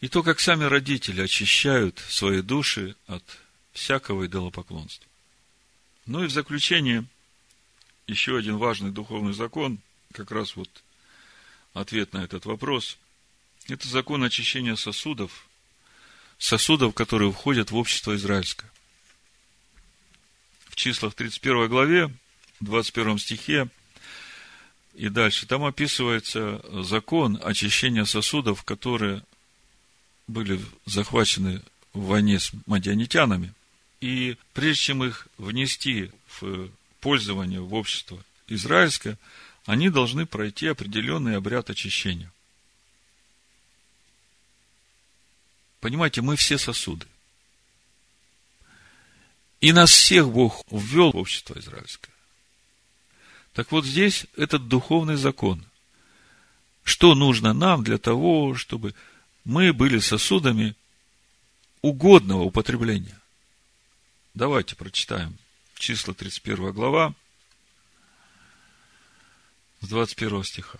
И 0.00 0.08
то, 0.08 0.22
как 0.22 0.40
сами 0.40 0.64
родители 0.64 1.20
очищают 1.20 1.98
свои 2.08 2.42
души 2.42 2.96
от 3.06 3.22
всякого 3.72 4.26
идолопоклонства. 4.26 5.06
Ну 6.06 6.24
и 6.24 6.26
в 6.26 6.30
заключение, 6.30 7.04
еще 8.06 8.36
один 8.36 8.56
важный 8.56 8.90
духовный 8.90 9.34
закон, 9.34 9.78
как 10.12 10.30
раз 10.30 10.56
вот 10.56 10.70
ответ 11.74 12.12
на 12.12 12.24
этот 12.24 12.46
вопрос. 12.46 12.98
Это 13.68 13.86
закон 13.86 14.24
очищения 14.24 14.74
сосудов, 14.74 15.46
сосудов, 16.38 16.94
которые 16.94 17.32
входят 17.32 17.70
в 17.70 17.76
общество 17.76 18.16
израильское. 18.16 18.70
В 20.68 20.76
числах 20.76 21.14
31 21.14 21.68
главе, 21.68 22.12
21 22.60 23.18
стихе 23.18 23.68
и 24.94 25.08
дальше. 25.08 25.46
Там 25.46 25.64
описывается 25.64 26.62
закон 26.82 27.40
очищения 27.42 28.04
сосудов, 28.04 28.64
которые 28.64 29.22
были 30.26 30.60
захвачены 30.86 31.62
в 31.92 32.06
войне 32.06 32.38
с 32.38 32.52
мадианитянами. 32.66 33.52
И 34.00 34.36
прежде 34.52 34.82
чем 34.82 35.04
их 35.04 35.28
внести 35.36 36.10
в 36.40 36.70
пользование 37.00 37.60
в 37.60 37.74
общество 37.74 38.22
израильское, 38.46 39.18
они 39.66 39.90
должны 39.90 40.26
пройти 40.26 40.66
определенный 40.68 41.36
обряд 41.36 41.70
очищения. 41.70 42.32
Понимаете, 45.80 46.20
мы 46.20 46.36
все 46.36 46.58
сосуды. 46.58 47.06
И 49.60 49.72
нас 49.72 49.90
всех 49.90 50.30
Бог 50.30 50.62
ввел 50.70 51.12
в 51.12 51.16
общество 51.16 51.58
израильское. 51.58 52.12
Так 53.60 53.72
вот 53.72 53.84
здесь 53.84 54.26
этот 54.38 54.68
духовный 54.68 55.16
закон. 55.16 55.62
Что 56.82 57.14
нужно 57.14 57.52
нам 57.52 57.84
для 57.84 57.98
того, 57.98 58.54
чтобы 58.54 58.94
мы 59.44 59.74
были 59.74 59.98
сосудами 59.98 60.74
угодного 61.82 62.40
употребления? 62.40 63.20
Давайте 64.32 64.76
прочитаем 64.76 65.36
числа 65.74 66.14
31 66.14 66.72
глава 66.72 67.12
с 69.82 69.88
21 69.88 70.42
стиха. 70.44 70.78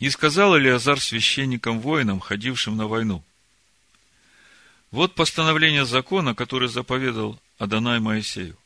«И 0.00 0.10
сказал 0.10 0.54
Илиазар 0.54 1.00
священникам 1.00 1.80
воинам, 1.80 2.20
ходившим 2.20 2.76
на 2.76 2.86
войну, 2.86 3.24
вот 4.90 5.14
постановление 5.14 5.86
закона, 5.86 6.34
который 6.34 6.68
заповедал 6.68 7.40
Адонай 7.56 8.00
Моисею 8.00 8.58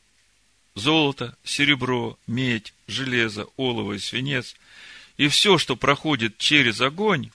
золото, 0.79 1.37
серебро, 1.43 2.17
медь, 2.27 2.73
железо, 2.87 3.47
олово 3.57 3.93
и 3.93 3.99
свинец, 3.99 4.55
и 5.17 5.27
все, 5.27 5.57
что 5.57 5.75
проходит 5.75 6.37
через 6.37 6.81
огонь, 6.81 7.31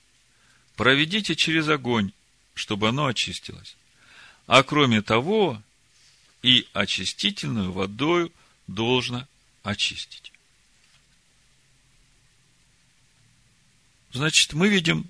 проведите 0.77 1.37
через 1.37 1.69
огонь, 1.69 2.13
чтобы 2.55 2.89
оно 2.89 3.07
очистилось. 3.07 3.77
А 4.47 4.63
кроме 4.63 5.03
того, 5.03 5.63
и 6.43 6.67
очистительную 6.73 7.73
водою 7.73 8.33
должно 8.67 9.27
очистить. 9.63 10.33
Значит, 14.13 14.53
мы 14.53 14.69
видим 14.69 15.09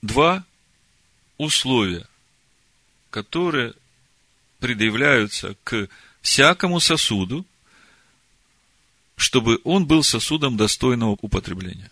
два 0.00 0.44
условия, 1.36 2.06
которые 3.10 3.74
предъявляются 4.60 5.56
к 5.64 5.88
всякому 6.22 6.80
сосуду, 6.80 7.44
чтобы 9.20 9.60
он 9.64 9.84
был 9.84 10.02
сосудом 10.02 10.56
достойного 10.56 11.10
употребления. 11.20 11.90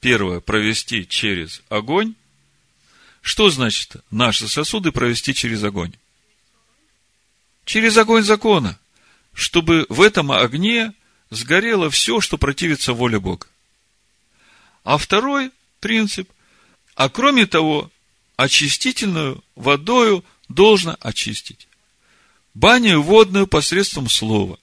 Первое, 0.00 0.40
провести 0.40 1.06
через 1.06 1.60
огонь. 1.68 2.14
Что 3.20 3.50
значит 3.50 3.96
наши 4.10 4.48
сосуды 4.48 4.90
провести 4.90 5.34
через 5.34 5.62
огонь? 5.62 5.92
Через 7.66 7.98
огонь 7.98 8.22
закона, 8.22 8.78
чтобы 9.34 9.84
в 9.90 10.00
этом 10.00 10.32
огне 10.32 10.94
сгорело 11.28 11.90
все, 11.90 12.22
что 12.22 12.38
противится 12.38 12.94
воле 12.94 13.20
Бога. 13.20 13.46
А 14.82 14.96
второй 14.96 15.50
принцип, 15.80 16.26
а 16.94 17.10
кроме 17.10 17.44
того, 17.44 17.90
очистительную 18.36 19.44
водою 19.56 20.24
должно 20.48 20.96
очистить. 21.00 21.68
Баню 22.54 23.02
водную 23.02 23.46
посредством 23.46 24.08
слова. 24.08 24.58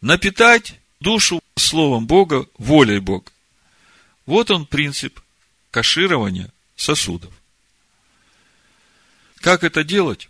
Напитать 0.00 0.76
душу 1.00 1.40
Словом 1.56 2.06
Бога, 2.06 2.46
волей 2.58 3.00
Бога. 3.00 3.30
Вот 4.26 4.50
он 4.50 4.66
принцип 4.66 5.20
каширования 5.70 6.52
сосудов. 6.76 7.32
Как 9.40 9.64
это 9.64 9.84
делать? 9.84 10.28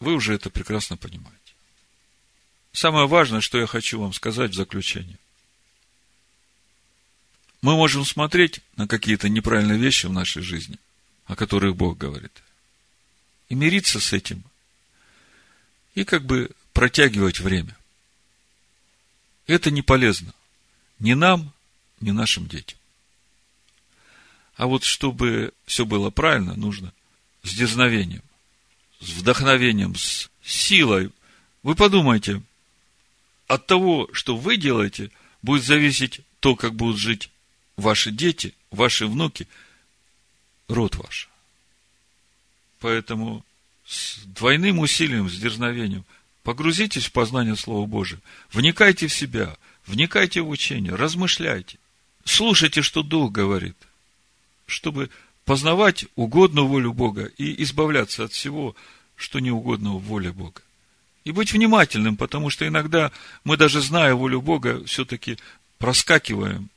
Вы 0.00 0.14
уже 0.14 0.34
это 0.34 0.50
прекрасно 0.50 0.96
понимаете. 0.96 1.38
Самое 2.72 3.06
важное, 3.06 3.40
что 3.40 3.58
я 3.58 3.66
хочу 3.66 4.00
вам 4.00 4.12
сказать 4.12 4.52
в 4.52 4.54
заключение. 4.54 5.18
Мы 7.60 7.76
можем 7.76 8.04
смотреть 8.04 8.60
на 8.76 8.88
какие-то 8.88 9.28
неправильные 9.28 9.78
вещи 9.78 10.06
в 10.06 10.12
нашей 10.12 10.42
жизни, 10.42 10.78
о 11.26 11.36
которых 11.36 11.76
Бог 11.76 11.96
говорит, 11.96 12.42
и 13.48 13.54
мириться 13.54 14.00
с 14.00 14.12
этим, 14.12 14.42
и 15.94 16.04
как 16.04 16.24
бы 16.24 16.50
протягивать 16.72 17.40
время. 17.40 17.76
Это 19.46 19.70
не 19.70 19.82
полезно. 19.82 20.32
Ни 20.98 21.14
нам, 21.14 21.52
ни 22.00 22.10
нашим 22.10 22.46
детям. 22.46 22.78
А 24.54 24.66
вот 24.66 24.84
чтобы 24.84 25.52
все 25.66 25.84
было 25.84 26.10
правильно, 26.10 26.54
нужно 26.54 26.92
с 27.42 27.52
дерзновением, 27.54 28.22
с 29.00 29.08
вдохновением, 29.10 29.96
с 29.96 30.30
силой. 30.42 31.10
Вы 31.62 31.74
подумайте, 31.74 32.42
от 33.46 33.66
того, 33.66 34.08
что 34.12 34.36
вы 34.36 34.56
делаете, 34.56 35.10
будет 35.42 35.64
зависеть 35.64 36.20
то, 36.40 36.54
как 36.54 36.74
будут 36.74 36.98
жить 36.98 37.30
ваши 37.76 38.10
дети, 38.10 38.54
ваши 38.70 39.06
внуки, 39.06 39.48
род 40.68 40.96
ваш. 40.96 41.28
Поэтому 42.78 43.44
с 43.86 44.18
двойным 44.24 44.78
усилием, 44.78 45.28
с 45.28 45.36
дерзновением 45.36 46.04
Погрузитесь 46.42 47.06
в 47.06 47.12
познание 47.12 47.56
Слова 47.56 47.86
Божия. 47.86 48.20
Вникайте 48.52 49.06
в 49.06 49.14
себя, 49.14 49.56
вникайте 49.86 50.40
в 50.40 50.48
учение, 50.48 50.94
размышляйте. 50.94 51.78
Слушайте, 52.24 52.82
что 52.82 53.02
Дух 53.02 53.30
говорит, 53.30 53.76
чтобы 54.66 55.10
познавать 55.44 56.06
угодную 56.16 56.66
волю 56.66 56.92
Бога 56.92 57.24
и 57.36 57.62
избавляться 57.62 58.24
от 58.24 58.32
всего, 58.32 58.74
что 59.16 59.38
не 59.38 59.50
угодно 59.50 59.94
в 59.94 60.02
воле 60.02 60.32
Бога. 60.32 60.62
И 61.24 61.30
быть 61.30 61.52
внимательным, 61.52 62.16
потому 62.16 62.50
что 62.50 62.66
иногда 62.66 63.12
мы 63.44 63.56
даже 63.56 63.80
зная 63.80 64.14
волю 64.14 64.40
Бога, 64.40 64.84
все-таки 64.84 65.38
проскакиваем. 65.78 66.68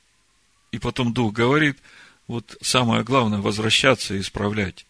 И 0.70 0.78
потом 0.78 1.12
Дух 1.12 1.32
говорит, 1.32 1.78
вот 2.28 2.56
самое 2.60 3.02
главное 3.02 3.40
возвращаться 3.40 4.14
и 4.14 4.20
исправлять. 4.20 4.86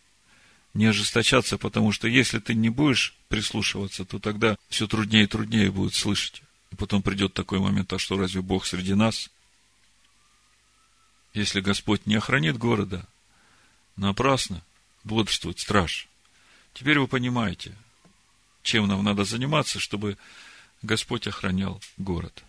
Не 0.77 0.85
ожесточаться, 0.85 1.57
потому 1.57 1.91
что 1.91 2.07
если 2.07 2.39
ты 2.39 2.53
не 2.53 2.69
будешь 2.69 3.15
прислушиваться, 3.29 4.05
то 4.05 4.19
тогда 4.19 4.59
все 4.69 4.87
труднее 4.87 5.25
и 5.25 5.27
труднее 5.27 5.71
будет 5.71 5.95
слышать. 5.95 6.43
И 6.71 6.77
потом 6.77 7.01
придет 7.01 7.33
такой 7.33 7.61
момент, 7.61 7.91
а 7.95 7.99
что 7.99 8.19
разве 8.19 8.43
Бог 8.43 8.67
среди 8.67 8.93
нас? 8.93 9.31
Если 11.33 11.63
Господь 11.63 12.05
не 12.05 12.17
охранит 12.17 12.59
города, 12.59 13.07
напрасно 13.97 14.63
бодрствует 15.03 15.59
страж. 15.59 16.09
Теперь 16.75 16.99
вы 16.99 17.09
понимаете, 17.09 17.75
чем 18.63 18.87
нам 18.87 19.03
надо 19.03 19.25
заниматься, 19.25 19.81
чтобы 19.81 20.19
Господь 20.83 21.27
охранял 21.27 21.81
город. 21.97 22.45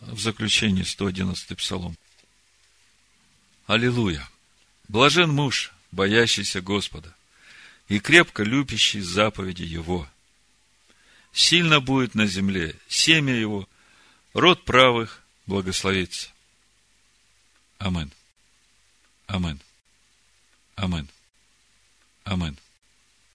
В 0.00 0.20
заключении 0.20 0.82
111 0.82 1.56
псалом. 1.56 1.96
Аллилуйя! 3.66 4.28
Блажен 4.88 5.30
муж, 5.30 5.72
боящийся 5.92 6.60
Господа, 6.60 7.16
и 7.88 8.00
крепко 8.00 8.42
любящий 8.42 9.00
заповеди 9.00 9.62
Его. 9.62 10.08
Сильно 11.32 11.80
будет 11.80 12.14
на 12.14 12.26
земле 12.26 12.76
семя 12.88 13.34
Его, 13.34 13.68
род 14.32 14.64
правых 14.64 15.22
благословится. 15.46 16.30
Амин. 17.78 18.12
Амин. 19.26 19.60
Амин. 20.76 21.08
Амин. 22.24 22.58